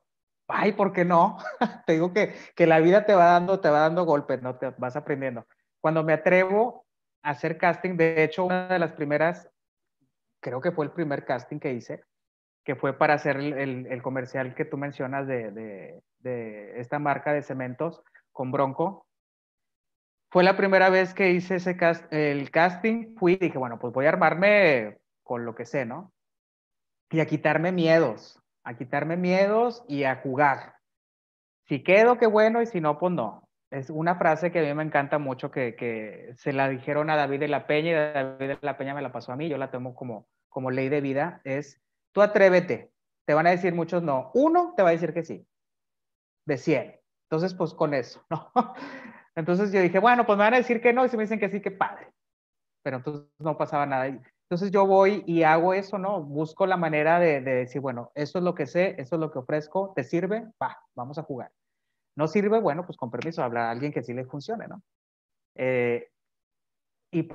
[0.48, 1.38] ay, ¿por qué no?
[1.86, 4.58] te digo que, que la vida te va dando, te va dando golpes, ¿no?
[4.58, 5.48] Te vas aprendiendo.
[5.82, 6.86] Cuando me atrevo
[7.24, 9.50] a hacer casting, de hecho, una de las primeras,
[10.42, 12.04] creo que fue el primer casting que hice,
[12.64, 17.32] que fue para hacer el, el, comercial que tú mencionas de, de, de, esta marca
[17.32, 18.02] de cementos
[18.32, 19.06] con Bronco,
[20.36, 21.78] fue la primera vez que hice ese
[22.12, 26.12] el casting, fui y dije, bueno, pues voy a armarme con lo que sé, ¿no?
[27.10, 30.76] Y a quitarme miedos, a quitarme miedos y a jugar.
[31.70, 33.48] Si quedo, qué bueno, y si no, pues no.
[33.72, 37.16] Es una frase que a mí me encanta mucho, que, que se la dijeron a
[37.16, 39.58] David de la Peña y David de la Peña me la pasó a mí, yo
[39.58, 41.82] la tomo como, como ley de vida, es,
[42.12, 42.92] tú atrévete,
[43.24, 45.48] te van a decir muchos no, uno te va a decir que sí,
[46.46, 47.00] de 100.
[47.30, 48.52] Entonces, pues con eso, ¿no?
[49.36, 51.40] Entonces yo dije, bueno, pues me van a decir que no, y si me dicen
[51.40, 52.08] que sí, qué padre.
[52.84, 54.08] Pero entonces no pasaba nada.
[54.08, 56.22] Entonces yo voy y hago eso, ¿no?
[56.22, 59.40] Busco la manera de, decir, bueno, esto es lo que sé, esto es lo que
[59.40, 60.46] ofrezco, ¿te sirve?
[60.62, 61.52] Va, vamos a jugar.
[62.16, 64.82] No sirve, bueno, pues con permiso, habla a alguien que sí le funcione, ¿no?
[65.56, 66.10] Eh,
[67.12, 67.30] y,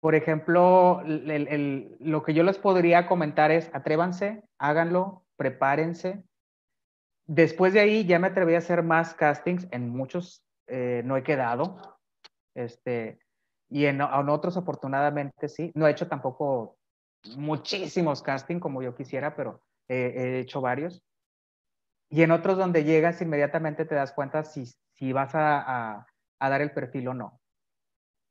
[0.00, 6.22] por ejemplo, lo que yo les podría comentar es, atrévanse, háganlo, prepárense.
[7.26, 11.22] Después de ahí ya me atreví a hacer más castings, en muchos eh, no he
[11.22, 11.98] quedado,
[12.54, 13.18] este,
[13.68, 15.72] y en, otros afortunadamente sí.
[15.74, 16.76] No he hecho tampoco
[17.36, 21.02] muchísimos castings como yo quisiera, pero he hecho varios.
[22.14, 26.06] Y en otros donde llegas inmediatamente te das cuenta si, si vas a,
[26.38, 27.40] a, dar el perfil o no.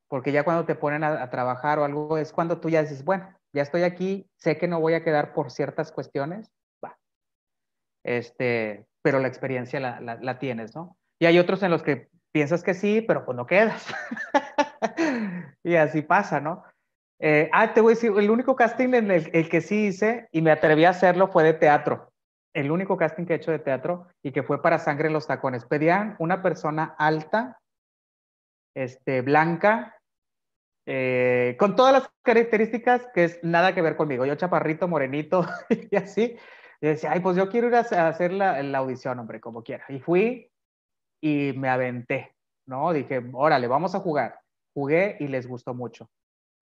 [0.07, 3.27] Porque ya cuando te ponen a, trabajar o algo es cuando tú ya dices, bueno,
[3.51, 6.49] ya estoy aquí, sé que no voy a quedar por ciertas cuestiones,
[6.83, 6.97] va.
[8.03, 10.97] Este, pero la experiencia la, la, la tienes, ¿no?
[11.19, 13.85] Y hay otros en los que piensas que sí, pero pues no quedas.
[15.63, 16.63] y así pasa, ¿no?
[17.19, 20.27] Eh, ah, te voy a decir, el único casting en el, el, que sí hice
[20.31, 22.11] y me atreví a hacerlo fue de teatro.
[22.53, 25.27] El único casting que he hecho de teatro y que fue para Sangre en los
[25.27, 25.65] Tacones.
[25.65, 27.59] Pedían una persona alta,
[28.75, 29.97] este, blanca,
[30.85, 34.25] eh, con todas las características que es nada que ver conmigo.
[34.25, 35.45] Yo chaparrito, morenito
[35.91, 36.35] y así.
[36.81, 39.85] Y decía, ay, pues yo quiero ir a hacer la, la audición, hombre, como quiera.
[39.87, 40.51] Y fui
[41.23, 42.35] y me aventé,
[42.67, 42.91] ¿no?
[42.91, 44.41] Dije, órale, vamos a jugar.
[44.73, 46.09] Jugué y les gustó mucho.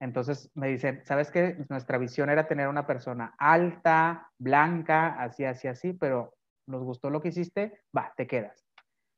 [0.00, 1.64] Entonces me dicen, ¿sabes qué?
[1.68, 6.34] Nuestra visión era tener una persona alta, blanca, así, así, así, pero
[6.68, 8.64] nos gustó lo que hiciste, va, te quedas.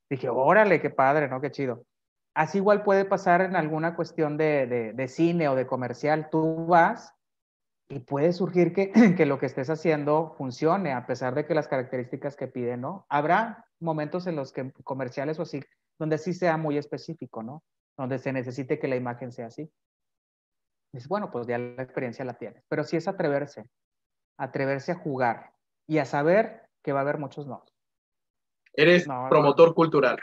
[0.09, 1.42] Dije, órale, qué padre, ¿no?
[1.42, 1.84] Qué chido.
[2.34, 6.30] Así igual puede pasar en alguna cuestión de, de, de cine o de comercial.
[6.30, 7.14] Tú vas
[7.90, 11.68] y puede surgir que, que, lo que estés haciendo funcione, a pesar de que las
[11.68, 13.05] características que piden, ¿no?
[13.11, 15.61] Habrá momentos en los que comerciales o así,
[15.99, 17.62] donde sí sea muy específico, ¿no?
[17.97, 19.70] Donde se necesite que la imagen sea así.
[20.93, 22.64] Dices, bueno, pues ya la experiencia la tienes.
[22.68, 23.68] Pero sí es atreverse,
[24.39, 25.53] atreverse a jugar
[25.87, 27.64] y a saber que va a haber muchos no.
[28.72, 30.18] Eres promotor cultural.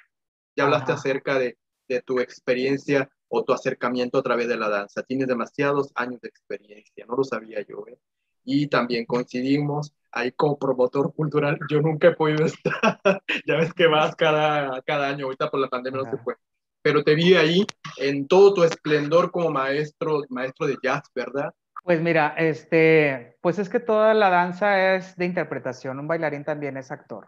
[0.55, 1.57] Ya hablaste acerca de,
[1.88, 5.03] de tu experiencia o tu acercamiento a través de la danza.
[5.03, 7.86] Tienes demasiados años de experiencia, no lo sabía yo.
[7.88, 7.97] ¿eh?
[8.43, 11.59] Y también coincidimos ahí como promotor cultural.
[11.70, 12.99] Yo nunca he podido estar,
[13.45, 16.36] ya ves que vas cada, cada año, ahorita por la pandemia no se fue.
[16.82, 17.66] Pero te vi ahí
[17.97, 21.53] en todo tu esplendor como maestro, maestro de jazz, ¿verdad?
[21.84, 25.99] Pues mira, este, pues es que toda la danza es de interpretación.
[25.99, 27.28] Un bailarín también es actor.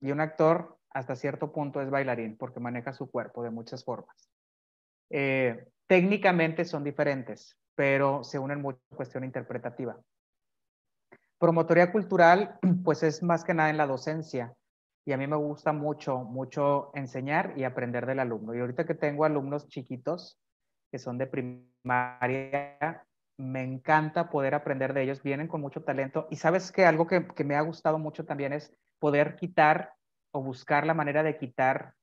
[0.00, 4.30] Y un actor hasta cierto punto es bailarín porque maneja su cuerpo de muchas formas.
[5.10, 9.96] Eh, técnicamente son diferentes, pero se unen mucho cuestión interpretativa.
[11.38, 14.54] Promotoría cultural, pues es más que nada en la docencia.
[15.06, 18.54] Y a mí me gusta mucho, mucho enseñar y aprender del alumno.
[18.54, 20.38] Y ahorita que tengo alumnos chiquitos,
[20.90, 23.06] que son de primaria,
[23.38, 25.22] me encanta poder aprender de ellos.
[25.22, 26.26] Vienen con mucho talento.
[26.30, 29.94] Y sabes que algo que, que me ha gustado mucho también es poder quitar
[30.32, 31.94] o buscar la manera de quitar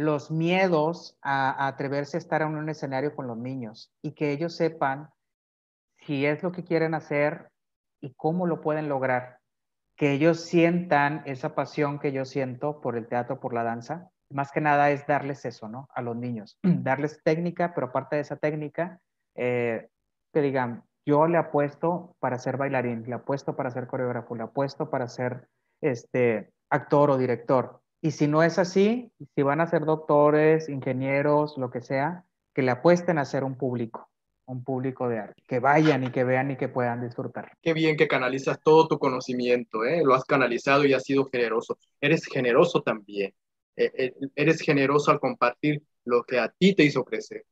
[0.00, 4.56] los miedos a, atreverse a estar en un escenario con los niños y que ellos
[4.56, 5.10] sepan
[5.98, 7.50] si es lo que quieren hacer
[8.00, 9.38] y cómo lo pueden lograr.
[9.96, 14.10] Que ellos sientan esa pasión que yo siento por el teatro, por la danza.
[14.30, 15.88] Más que nada es darles eso, ¿no?
[15.94, 16.58] A los niños.
[16.62, 19.00] darles técnica, pero aparte de esa técnica,
[19.34, 19.88] eh,
[20.32, 24.90] que digan, yo le apuesto para ser bailarín, le apuesto para ser coreógrafo, le apuesto
[24.90, 25.48] para ser
[25.80, 31.58] este, actor o director y si no es así, si van a ser doctores, ingenieros,
[31.58, 32.24] lo que sea,
[32.54, 34.08] que le apuesten a ser un público,
[34.50, 37.56] un público de arte, que vayan y que vean y que puedan disfrutar.
[37.62, 40.02] Qué bien que canalizas todo tu conocimiento, ¿eh?
[40.04, 41.78] lo has canalizado y has sido generoso.
[42.00, 43.34] Eres generoso también.
[43.76, 47.46] Eh, eres generoso al compartir lo que a ti te hizo crecer.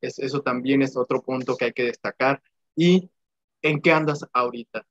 [0.00, 2.42] Es, eso también es otro punto que hay que destacar.
[2.76, 3.10] ¿Y
[3.62, 4.86] en qué andas ahorita?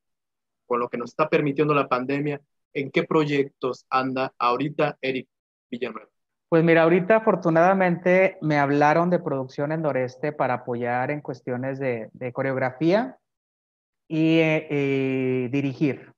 [0.65, 2.41] Con lo que nos está permitiendo la pandemia,
[2.73, 5.29] ¿en qué proyectos anda ahorita Eric
[5.69, 6.16] Villanueva?
[6.49, 12.09] Pues mira, ahorita afortunadamente me hablaron de producción en Noreste para apoyar en cuestiones de,
[12.33, 13.17] coreografía
[14.07, 16.13] y eh, dirigir.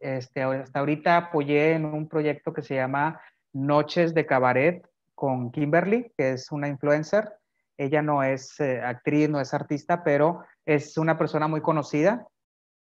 [0.00, 3.20] Este, hasta ahorita apoyé en un proyecto que se llama
[3.52, 7.34] Noches de Cabaret con Kimberly, que es una influencer.
[7.76, 12.26] Ella no es eh, actriz, no es artista, pero es una persona muy conocida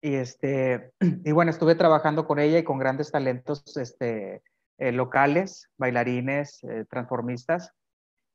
[0.01, 4.41] y, este, y bueno, estuve trabajando con ella y con grandes talentos este,
[4.77, 7.71] eh, locales, bailarines, eh, transformistas,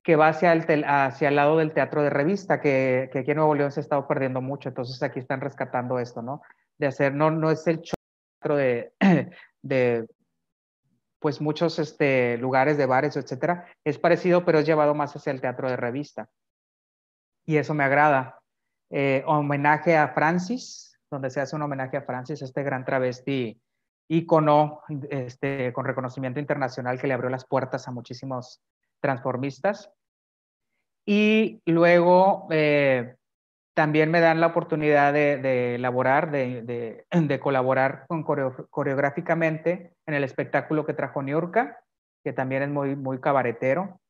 [0.02, 3.38] que va hacia el, hacia el lado del teatro de revista, que, que, aquí en
[3.38, 6.42] Nuevo León se ha estado perdiendo mucho, entonces aquí están rescatando esto, ¿no?
[6.78, 8.92] De hacer, no, no es el teatro de,
[9.62, 10.06] de
[11.18, 15.40] pues muchos este, lugares de bares, etcétera, es parecido, pero es llevado más hacia el
[15.40, 16.28] teatro de revista.
[17.44, 18.38] Y eso me agrada.
[18.90, 23.60] Eh, homenaje a Francis, donde se hace un homenaje a Francis, este gran travesti
[24.08, 24.80] ícono
[25.10, 28.60] este, con reconocimiento internacional que le abrió las puertas a muchísimos
[29.00, 29.92] transformistas.
[31.06, 33.16] Y luego eh,
[33.74, 40.94] también me dan la oportunidad de, elaborar, de, colaborar con coreográficamente en el espectáculo que
[40.94, 41.80] trajo Niurka,
[42.24, 44.00] que también es muy, muy cabaretero.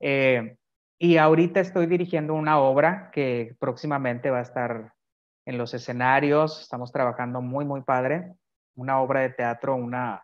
[0.00, 0.56] Eh,
[0.98, 4.92] y ahorita estoy dirigiendo una obra que próximamente va a estar
[5.46, 6.62] en los escenarios.
[6.62, 8.34] Estamos trabajando muy, muy padre.
[8.76, 10.22] Una obra de teatro, una,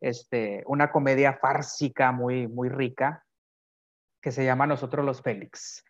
[0.00, 3.24] este, una comedia fársica muy, muy rica
[4.20, 5.84] que se llama Nosotros los Félix.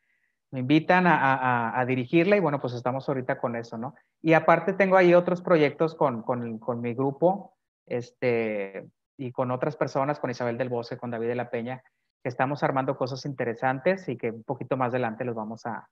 [0.51, 3.95] Me invitan a, dirigirla y bueno, pues estamos ahorita con eso, ¿no?
[4.23, 9.77] Y aparte tengo ahí otros proyectos con, con, con mi grupo este, y con otras
[9.77, 11.83] personas, con Isabel del Bosque, con David de la Peña,
[12.23, 15.89] que estamos armando cosas interesantes y que un poquito más adelante los vamos a,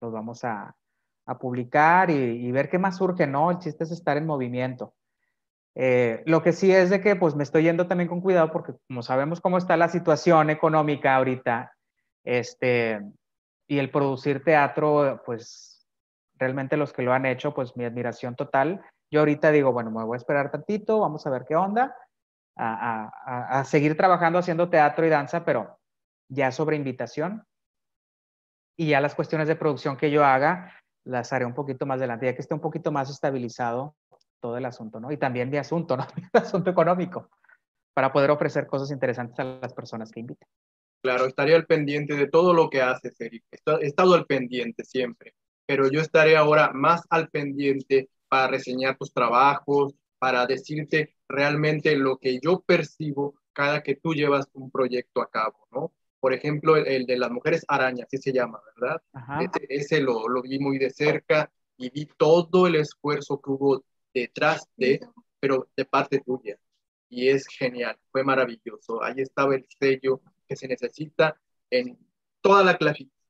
[0.00, 0.74] los vamos a,
[1.26, 3.50] a publicar y, ver qué más surge, ¿no?
[3.50, 4.94] El chiste es estar en movimiento.
[5.76, 8.74] Eh, lo que sí es de que pues me estoy yendo también con cuidado porque
[8.86, 11.72] como sabemos cómo está la situación económica ahorita,
[12.22, 13.00] este,
[13.66, 15.86] y el producir teatro, pues
[16.36, 18.82] realmente los que lo han hecho, pues mi admiración total.
[19.10, 21.96] Yo ahorita digo, bueno, me voy a esperar tantito, vamos a ver qué onda
[22.56, 25.78] a, seguir trabajando haciendo teatro y danza, pero
[26.28, 27.44] ya sobre invitación.
[28.76, 30.72] Y ya las cuestiones de producción que yo haga,
[31.04, 33.94] las haré un poquito más adelante, ya que esté un poquito más estabilizado
[34.44, 35.10] todo el asunto, ¿no?
[35.10, 36.06] Y también mi asunto, ¿no?
[36.14, 37.30] Mi asunto económico,
[37.94, 40.46] para poder ofrecer cosas interesantes a las personas que inviten.
[41.02, 43.42] Claro, estaría al pendiente de todo lo que haces, Eric.
[43.50, 45.34] He estado al pendiente siempre,
[45.64, 52.18] pero yo estaré ahora más al pendiente para reseñar tus trabajos, para decirte realmente lo
[52.18, 55.92] que yo percibo cada que tú llevas un proyecto a cabo, ¿no?
[56.20, 59.00] Por ejemplo, el, de las mujeres arañas, así se llama, ¿verdad?
[59.70, 63.84] Ese, lo, lo, vi muy de cerca y vi todo el esfuerzo que hubo
[64.14, 65.00] detrás de,
[65.40, 66.58] pero de parte tuya.
[67.08, 69.02] Y es genial, fue maravilloso.
[69.02, 71.38] Ahí estaba el sello que se necesita
[71.70, 71.98] en
[72.40, 72.78] toda la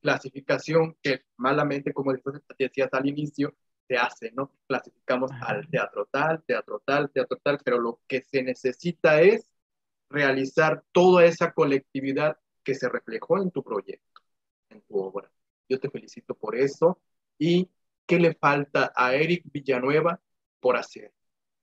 [0.01, 2.13] clasificación que malamente, como
[2.59, 3.55] decías al inicio,
[3.89, 4.53] se hace, ¿no?
[4.67, 9.47] Clasificamos al teatro tal, teatro tal, teatro tal, pero lo que se necesita es
[10.09, 14.23] realizar toda esa colectividad que se reflejó en tu proyecto,
[14.71, 15.31] en tu obra.
[15.69, 17.01] Yo te felicito por eso.
[17.39, 17.69] ¿Y
[18.07, 20.21] qué le falta a Eric Villanueva
[20.65, 21.13] por hacer?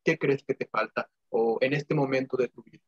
[0.04, 2.84] ¿Qué crees que te falta o en este momento de tu vida?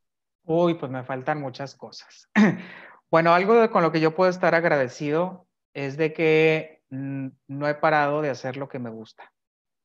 [0.45, 2.29] Uy, pues me faltan muchas cosas.
[3.09, 7.73] bueno, algo con lo que yo puedo estar agradecido es de que Mm, no he
[7.73, 9.33] parado de hacer lo que me gusta,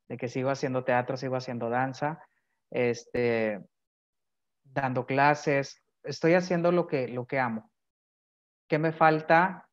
[0.08, 2.22] de que sigo haciendo teatro, sigo haciendo danza,
[2.70, 3.64] este,
[4.62, 7.70] dando clases, estoy haciendo lo que, lo que amo.
[8.68, 9.70] ¿Qué me falta?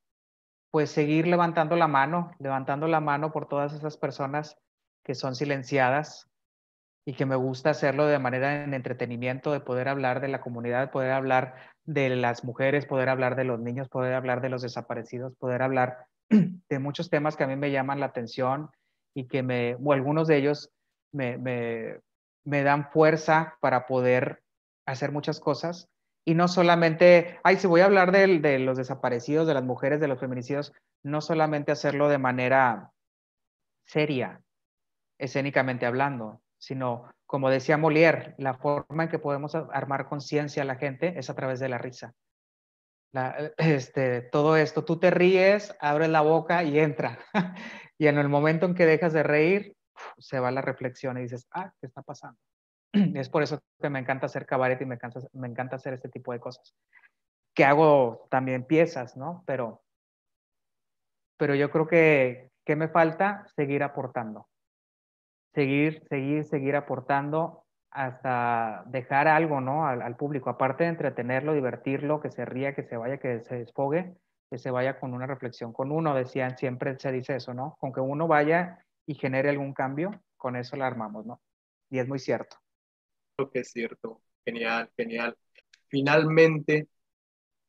[0.71, 4.57] Pues seguir levantando la mano, levantando la mano por todas esas personas
[5.03, 6.29] que son silenciadas
[7.07, 10.89] y que me gusta hacerlo de manera en entretenimiento, de poder hablar de la comunidad,
[10.89, 15.35] poder hablar de las mujeres, poder hablar de los niños, poder hablar de los desaparecidos,
[15.37, 18.71] poder hablar de muchos temas que a mí me llaman la atención
[19.13, 20.71] y que me, o algunos de ellos
[21.13, 24.41] me, me, dan fuerza para poder
[24.87, 25.87] hacer muchas cosas.
[26.25, 29.99] Y no solamente, ay, si voy a hablar de, de, los desaparecidos, de las mujeres,
[29.99, 32.91] de los feminicidios, no solamente hacerlo de manera
[33.85, 34.41] seria,
[35.19, 40.75] escénicamente hablando, sino, como decía Molière, la forma en que podemos armar conciencia a la
[40.75, 42.13] gente es a través de la risa.
[43.57, 47.19] Este, todo esto, tú te ríes, abres la boca y entra.
[47.97, 49.75] y en el momento en que dejas de reír,
[50.17, 52.37] se va la reflexión y dices, ah, ¿qué está pasando?
[52.93, 56.09] es por eso que me encanta hacer cabaret y me encanta, me encanta hacer este
[56.09, 56.75] tipo de cosas.
[57.53, 59.43] Que hago también piezas, ¿no?
[59.47, 59.81] Pero,
[61.37, 63.47] pero yo creo que, ¿qué me falta?
[63.55, 64.47] Seguir aportando.
[65.55, 69.87] Seguir, seguir, seguir aportando hasta dejar algo, ¿no?
[69.87, 74.17] Al, público, aparte de entretenerlo, divertirlo, que se ría, que se vaya, que se desfogue,
[74.51, 75.71] que se vaya con una reflexión.
[75.71, 77.77] Con uno, decían, siempre se dice eso, ¿no?
[77.79, 81.41] Con que uno vaya y genere algún cambio, con eso la armamos, ¿no?
[81.89, 82.57] Y es muy cierto.
[83.37, 84.21] Creo que es cierto.
[84.43, 85.37] Genial, genial.
[85.87, 86.89] Finalmente,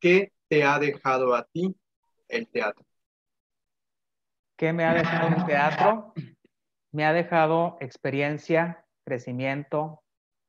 [0.01, 1.72] ¿qué te ha dejado a ti
[2.28, 2.84] el teatro?
[4.57, 6.14] ¿Qué me ha dejado el teatro?
[6.97, 10.03] Me ha dejado experiencia, crecimiento,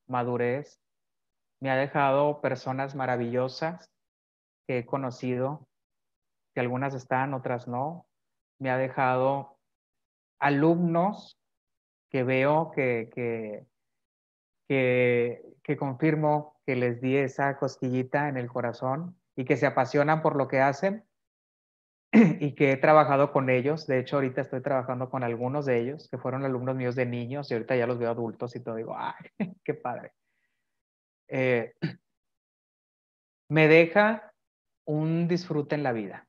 [0.08, 0.80] madurez,
[1.60, 3.92] me ha dejado personas maravillosas
[4.66, 5.68] que he conocido,
[6.54, 8.08] que algunas están, otras no,
[8.60, 9.58] me ha dejado
[10.40, 11.38] alumnos
[12.10, 13.68] que veo que, que,
[15.62, 20.38] que, confirmo que les di esa cosquillita en el corazón y que se apasionan por
[20.38, 21.06] lo que hacen
[22.40, 23.86] y que he trabajado con ellos.
[23.88, 27.50] De hecho, ahorita estoy trabajando con algunos de ellos que fueron alumnos míos de niños
[27.50, 28.76] y ahorita ya los veo adultos y todo.
[28.76, 29.14] Digo, ¡ay,
[29.64, 30.14] qué padre!
[31.28, 31.76] Eh,
[33.50, 34.34] me deja
[34.86, 36.28] un disfrute en la vida.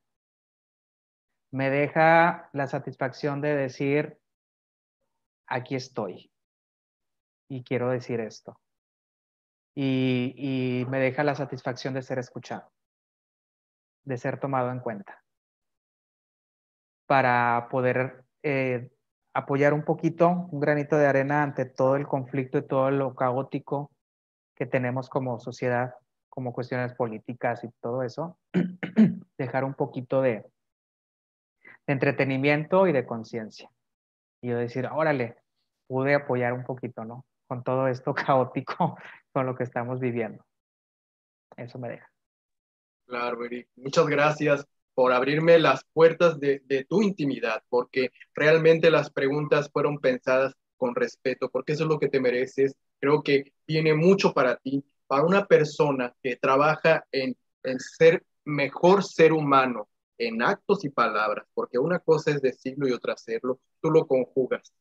[1.50, 4.18] Me deja la satisfacción de decir,
[5.46, 6.30] aquí estoy
[7.48, 8.60] y quiero decir esto.
[9.74, 12.68] Y me deja la satisfacción de ser escuchado,
[14.04, 15.22] de ser tomado en cuenta
[17.08, 18.90] para poder eh,
[19.32, 23.90] apoyar un poquito, un granito de arena ante todo el conflicto y todo lo caótico
[24.54, 25.94] que tenemos como sociedad,
[26.28, 28.38] como cuestiones políticas y todo eso,
[29.38, 30.44] dejar un poquito de,
[31.86, 33.70] entretenimiento y de conciencia.
[34.42, 35.36] Y yo decir, órale,
[35.86, 37.24] pude apoyar un poquito, ¿no?
[37.46, 38.98] Con todo esto caótico,
[39.32, 40.44] con lo que estamos viviendo.
[41.56, 42.06] Eso me deja.
[43.06, 43.68] Claro, Eric.
[43.76, 44.68] Muchas gracias
[44.98, 51.48] por abrirme las puertas de, tu intimidad, porque realmente las preguntas fueron pensadas con respeto,
[51.50, 52.74] porque eso es lo que te mereces.
[52.98, 57.36] Creo que tiene mucho para ti, para una persona que trabaja en,
[57.78, 59.88] ser mejor ser humano,
[60.18, 64.72] en actos y palabras, porque una cosa es decirlo y otra hacerlo, tú lo conjugas.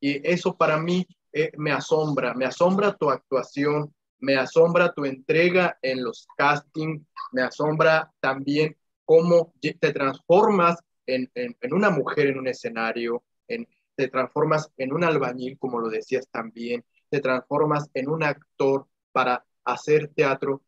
[0.00, 5.78] Y eso para mí eh, me asombra, me asombra tu actuación, me asombra tu entrega
[5.82, 8.76] en los castings, me asombra también
[9.12, 11.30] cómo te transformas en,
[11.70, 16.82] una mujer en un escenario, en, te transformas en un albañil, como lo decías también,
[17.10, 20.62] te transformas en un actor para hacer teatro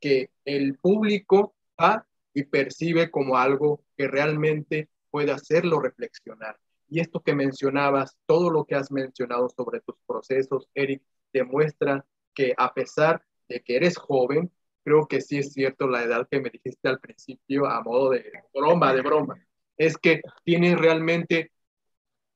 [0.00, 6.58] que el público va y percibe como algo que realmente puede hacerlo reflexionar.
[6.88, 11.02] Y esto que mencionabas, todo lo que has mencionado sobre tus procesos, Eric,
[11.34, 14.50] demuestra que a pesar de que eres joven,
[14.84, 18.24] creo que sí es cierto la edad que me dijiste al principio a modo de
[18.52, 19.46] broma, de broma.
[19.76, 21.52] Es que tienes realmente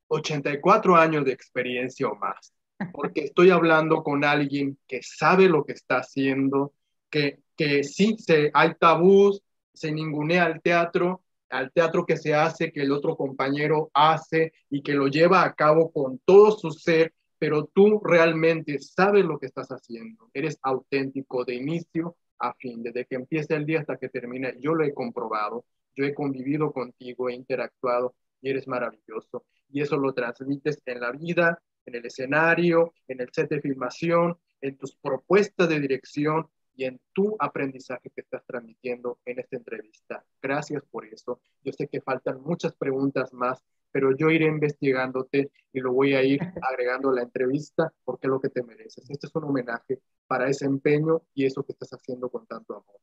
[0.08, 2.54] 84 años de experiencia o más,
[2.92, 6.72] porque estoy hablando con alguien que sabe lo que está haciendo,
[7.10, 9.42] que, que sí se, hay tabús,
[9.72, 14.82] se ningunea al teatro, al teatro que se hace, que el otro compañero hace y
[14.82, 19.46] que lo lleva a cabo con todo su ser, pero tú realmente sabes lo que
[19.46, 22.16] estás haciendo, eres auténtico de inicio
[22.48, 25.64] a fin, desde que empiece el día hasta que termine, yo lo he comprobado,
[25.96, 29.44] yo he convivido contigo, he interactuado y eres maravilloso.
[29.70, 34.36] Y eso lo transmites en la vida, en el escenario, en el set de filmación,
[34.60, 40.24] en tus propuestas de dirección y en tu aprendizaje que estás transmitiendo en esta entrevista.
[40.42, 41.40] Gracias por eso.
[41.62, 43.62] Yo sé que faltan muchas preguntas más,
[43.94, 48.30] pero yo iré investigándote y lo voy a ir agregando a la entrevista porque es
[48.30, 49.08] lo que te mereces.
[49.08, 52.96] Este es un homenaje para ese empeño y eso que estás haciendo con tanto amor.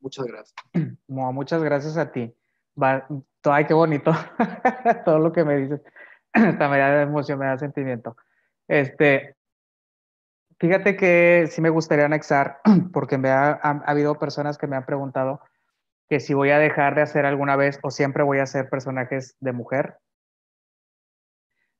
[0.00, 0.54] Muchas gracias.
[1.06, 2.34] muchas gracias a ti.
[2.78, 4.10] ay, qué bonito
[5.04, 5.82] todo lo que me dices.
[6.32, 8.16] Esta me da emoción, me da sentimiento.
[8.66, 9.36] Este,
[10.58, 12.60] fíjate que sí me gustaría anexar,
[12.94, 15.42] porque me ha, ha, habido personas que me han preguntado
[16.08, 19.36] que si voy a dejar de hacer alguna vez o siempre voy a hacer personajes
[19.40, 19.98] de mujer.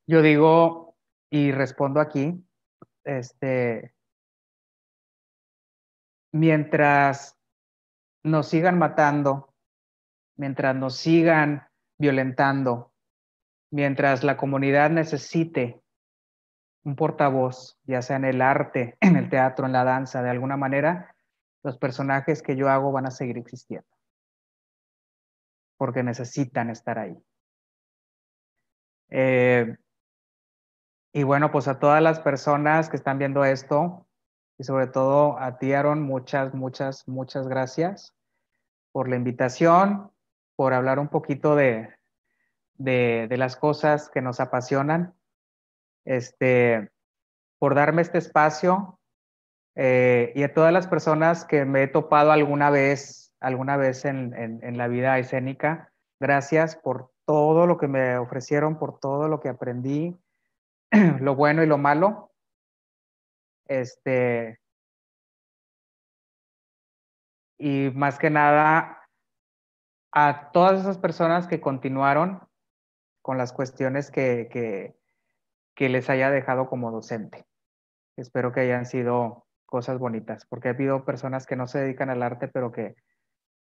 [0.08, 0.96] Yo digo
[1.28, 2.42] y respondo aquí,
[3.04, 3.94] este,
[6.32, 7.36] mientras
[8.24, 9.52] nos sigan matando,
[10.38, 12.94] mientras nos sigan violentando,
[13.70, 15.82] mientras la comunidad necesite
[16.84, 20.56] un portavoz, ya sea en el arte, en el teatro, en la danza, de alguna
[20.56, 21.14] manera,
[21.62, 23.94] los personajes que yo hago van a seguir existiendo,
[25.76, 27.22] porque necesitan estar ahí.
[29.10, 29.76] Eh,
[31.12, 34.06] y bueno, pues a todas las personas que están viendo esto,
[34.58, 38.14] y sobre todo a ti, Aaron, muchas, muchas, muchas gracias
[38.92, 40.10] por la invitación,
[40.56, 41.94] por hablar un poquito de,
[42.74, 45.14] de, las cosas que nos apasionan,
[46.04, 46.90] este,
[47.58, 48.98] por darme este espacio
[49.76, 54.34] eh, y a todas las personas que me he topado alguna vez, alguna vez en,
[54.34, 55.92] en, en la vida escénica.
[56.18, 60.18] Gracias por todo lo que me ofrecieron, por todo lo que aprendí,
[61.20, 62.32] lo bueno y lo malo.
[63.66, 64.58] Este,
[67.58, 68.98] y más que nada
[70.12, 72.40] a todas esas personas que continuaron
[73.20, 74.48] con las cuestiones que,
[75.74, 77.46] que, les haya dejado como docente.
[78.16, 82.22] Espero que hayan sido cosas bonitas, porque ha habido personas que no se dedican al
[82.22, 82.96] arte, pero que,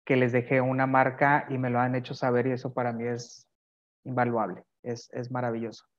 [0.03, 3.05] que les dejé una marca y me lo han hecho saber y eso para mí
[3.05, 3.47] es
[4.03, 5.90] invaluable, es, es maravilloso.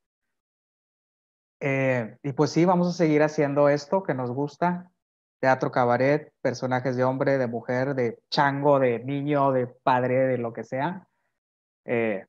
[1.64, 4.90] Eh, y pues sí, vamos a seguir haciendo esto que nos gusta,
[5.38, 10.52] teatro cabaret, personajes de hombre, de mujer, de chango, de niño, de padre, de lo
[10.52, 11.06] que sea,
[11.84, 12.26] eh,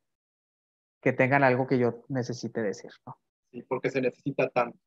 [1.01, 2.91] que tengan algo que yo necesite decir.
[3.07, 3.17] ¿no?
[3.51, 4.77] Sí, porque se necesita tanto.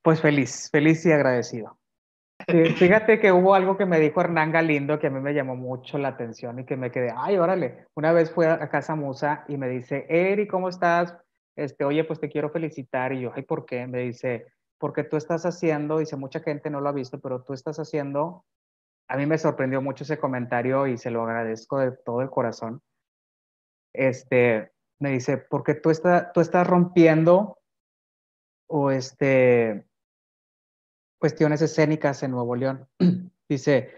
[0.00, 1.78] Pues feliz, feliz y agradecido.
[2.46, 5.98] Fíjate que hubo algo que me dijo Hernán Galindo que a mí me llamó mucho
[5.98, 7.86] la atención y que me quedé, ay, órale.
[7.94, 11.22] Una vez fui a Casa Musa y me dice, Eri, ¿cómo estás?
[11.56, 13.12] Este, oye, pues te quiero felicitar.
[13.12, 13.86] Y yo, ay, ¿por qué?
[13.86, 14.46] Me dice,
[14.78, 18.44] porque tú estás haciendo, dice, mucha gente no lo ha visto, pero tú estás haciendo,
[19.08, 22.82] a mí me sorprendió mucho ese comentario y se lo agradezco de todo el corazón.
[23.92, 27.58] Este, me dice, porque tú, está, tú estás rompiendo
[28.66, 29.86] o este,
[31.18, 32.88] cuestiones escénicas en Nuevo León.
[33.48, 33.92] dice,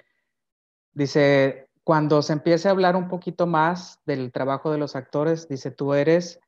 [0.92, 5.70] dice, cuando se empiece a hablar un poquito más del trabajo de los actores, dice,
[5.70, 6.40] tú eres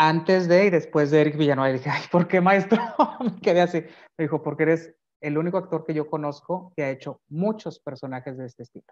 [0.00, 1.70] antes de y después de Eric Villanueva.
[1.70, 2.78] Y dije, ay, ¿por qué maestro?
[3.20, 3.80] Me quedé así.
[4.16, 8.38] Me dijo, porque eres el único actor que yo conozco que ha hecho muchos personajes
[8.38, 8.86] de este estilo.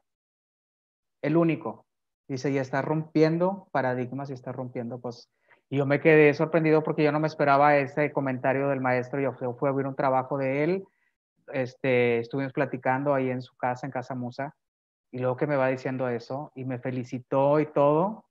[1.22, 1.86] El único.
[2.28, 5.30] Dice, y está rompiendo paradigmas y está rompiendo pues
[5.70, 9.20] Y yo me quedé sorprendido porque yo no me esperaba ese comentario del maestro.
[9.20, 10.84] Yo fui a ver un trabajo de él
[11.52, 14.54] este, estuvimos platicando ahí en su casa, en Casa Musa,
[15.10, 18.24] y luego que me va diciendo eso, y me felicitó y todo.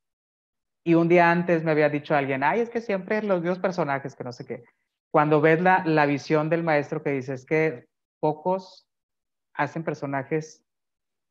[0.87, 4.15] Y un día antes me había dicho alguien, ay, es que siempre los mismos personajes,
[4.15, 4.63] que no sé qué.
[5.11, 7.87] Cuando ves la, la visión del maestro que dice, es que
[8.21, 8.87] pocos
[9.53, 10.63] hacen personajes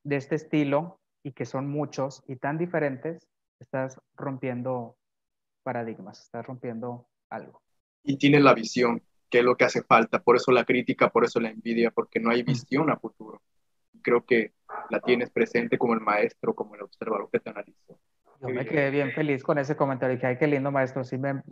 [0.04, 4.98] de este estilo y que son muchos y tan diferentes, estás rompiendo
[5.62, 7.62] paradigmas, estás rompiendo algo.
[8.02, 10.22] Y tienes la visión, qué es lo que hace falta.
[10.22, 13.40] Por eso la crítica, por eso la envidia, porque no hay visión a futuro.
[14.02, 14.52] Creo que
[14.90, 17.85] la tienes presente como el maestro, como el observador que te analizó.
[18.68, 20.14] Quedé bien feliz con ese comentario.
[20.16, 21.04] Dije, ay, qué lindo maestro.
[21.04, 21.42] Sí me...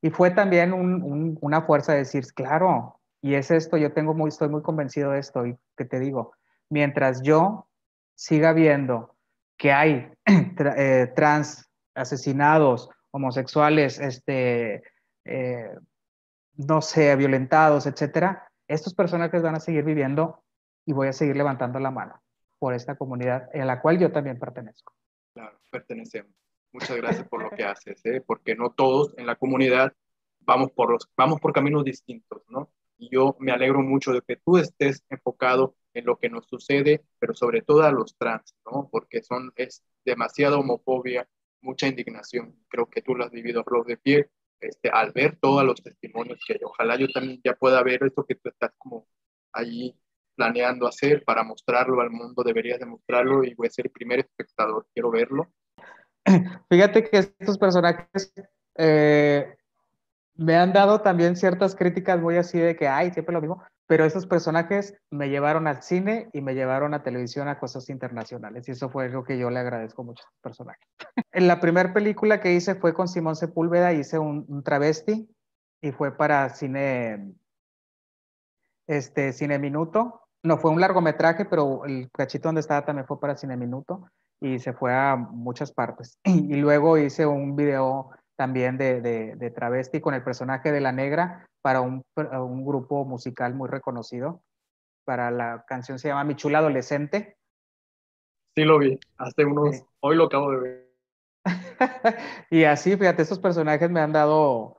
[0.00, 4.28] Y fue también un, una fuerza de decir, claro, y es esto, yo tengo muy,
[4.28, 5.44] estoy muy convencido de esto.
[5.46, 6.32] Y que te digo,
[6.70, 7.68] mientras yo
[8.14, 9.16] siga viendo
[9.56, 14.82] que hay eh, trans asesinados, homosexuales, este,
[15.24, 15.70] eh,
[16.56, 20.42] no sé, violentados, etcétera, estos personajes van a seguir viviendo
[20.86, 22.22] y voy a seguir levantando la mano
[22.58, 24.94] por esta comunidad en la cual yo también pertenezco.
[25.34, 26.32] Claro, pertenecemos.
[26.72, 28.22] Muchas gracias por lo que haces, ¿eh?
[28.24, 29.94] porque no todos en la comunidad
[30.40, 32.70] vamos por, los, vamos por caminos distintos, ¿no?
[32.96, 37.04] Y yo me alegro mucho de que tú estés enfocado en lo que nos sucede,
[37.18, 38.88] pero sobre todo a los trans, ¿no?
[38.90, 41.28] Porque son, es demasiada homofobia,
[41.60, 42.56] mucha indignación.
[42.68, 45.82] Creo que tú lo has vivido a flor de piel este, al ver todos los
[45.82, 49.06] testimonios que ojalá yo también ya pueda ver esto que tú estás como
[49.52, 49.94] allí
[50.34, 54.86] planeando hacer para mostrarlo al mundo, deberías demostrarlo y voy a ser el primer espectador,
[54.92, 55.52] quiero verlo.
[56.70, 58.32] Fíjate que estos personajes
[58.76, 59.56] eh,
[60.34, 64.04] me han dado también ciertas críticas muy así de que, ay, siempre lo mismo, pero
[64.04, 68.72] esos personajes me llevaron al cine y me llevaron a televisión a cosas internacionales y
[68.72, 70.86] eso fue algo que yo le agradezco mucho a estos personajes.
[71.32, 75.28] en la primera película que hice fue con Simón Sepúlveda, hice un, travesti
[75.80, 77.32] y fue para cine,
[78.86, 80.22] este, Cine Minuto.
[80.44, 84.08] No fue un largometraje, pero el cachito donde estaba también fue para Cine Minuto
[84.40, 86.18] y se fue a muchas partes.
[86.24, 90.92] Y, luego hice un video también de, de, de travesti con el personaje de la
[90.92, 94.42] negra para un, un, grupo musical muy reconocido.
[95.04, 97.36] Para la canción se llama Mi Chula Adolescente.
[98.54, 98.98] Sí, lo vi.
[99.16, 99.84] Hace unos.
[100.00, 100.88] Hoy lo acabo de ver.
[102.50, 104.78] y así, fíjate, estos personajes me han dado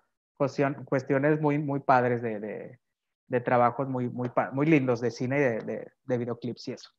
[0.86, 2.80] cuestiones muy, muy padres de, de,
[3.28, 6.90] de trabajos muy, muy, muy lindos de cine y de, de, videoclips y eso.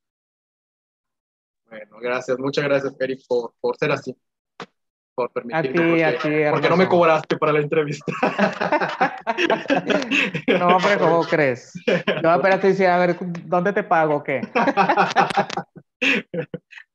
[1.71, 2.39] Bueno, gracias.
[2.39, 4.15] Muchas gracias, Eric, por, por ser así
[5.21, 5.59] por permitirme.
[5.59, 8.13] A ti, porque, a ti, porque no me cobraste para la entrevista.
[10.59, 11.73] no, hombre, ¿cómo crees?
[12.23, 14.41] No, espérate, a ver, ¿dónde te pago o qué?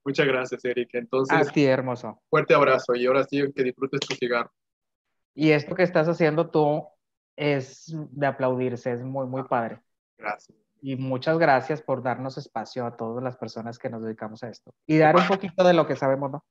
[0.03, 0.89] Muchas gracias, Eric.
[0.93, 2.19] Entonces, a ti, hermoso.
[2.29, 4.51] Fuerte abrazo y ahora sí, que disfrutes tu cigarro.
[5.35, 6.83] Y esto que estás haciendo tú
[7.35, 9.79] es de aplaudirse, es muy, muy padre.
[10.17, 10.57] Gracias.
[10.85, 14.71] Y muchas gracias por darnos espacio a todas las personas que nos dedicamos a esto.
[14.85, 16.45] Y dar un poquito de lo que sabemos, ¿no?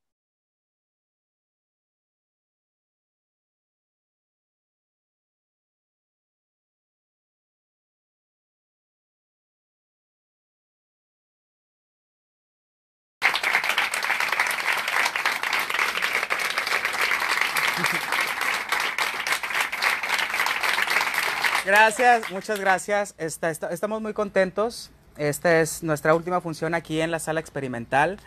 [21.96, 23.14] Gracias, muchas gracias.
[23.18, 24.90] estamos muy contentos.
[25.16, 28.18] Esta es nuestra última función aquí en la sala experimental.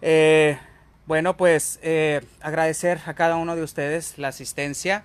[0.00, 0.56] Eh,
[1.06, 5.02] bueno, pues eh, agradecer a cada uno de ustedes la asistencia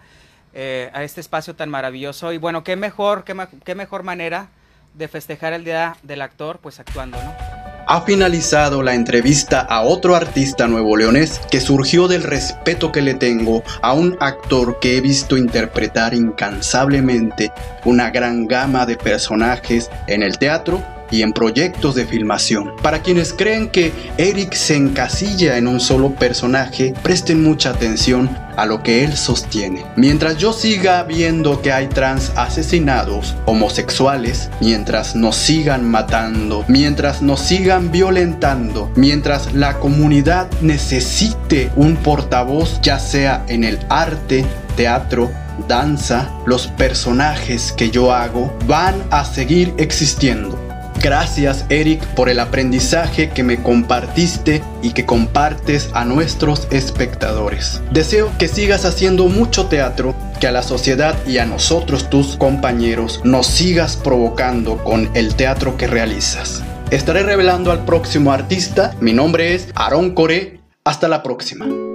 [0.54, 2.32] eh, a este espacio tan maravilloso.
[2.32, 4.50] Y bueno, qué mejor, qué mejor manera
[4.94, 7.45] de festejar el Día del Actor, pues actuando, ¿no?
[7.88, 13.14] Ha finalizado la entrevista a otro artista nuevo leonés que surgió del respeto que le
[13.14, 17.52] tengo a un actor que he visto interpretar incansablemente
[17.84, 22.74] una gran gama de personajes en el teatro y en proyectos de filmación.
[22.82, 28.66] Para quienes creen que Eric se encasilla en un solo personaje, presten mucha atención a
[28.66, 29.86] lo que él sostiene.
[29.96, 37.42] Mientras yo siga viendo que hay trans asesinados, homosexuales, mientras nos sigan matando, mientras nos
[37.42, 44.46] sigan violentando, mientras la comunidad necesite un portavoz, ya sea en el arte,
[44.76, 45.32] teatro,
[45.68, 50.65] danza, los personajes que yo hago van a seguir existiendo.
[51.02, 57.82] Gracias Eric por el aprendizaje que me compartiste y que compartes a nuestros espectadores.
[57.92, 63.22] Deseo que sigas haciendo mucho teatro, que a la sociedad y a nosotros tus compañeros
[63.24, 66.64] nos sigas provocando con el teatro que realizas.
[66.92, 68.94] Estaré revelando al próximo artista.
[69.00, 70.60] Mi nombre es Aaron Coré.
[70.84, 71.95] Hasta la próxima.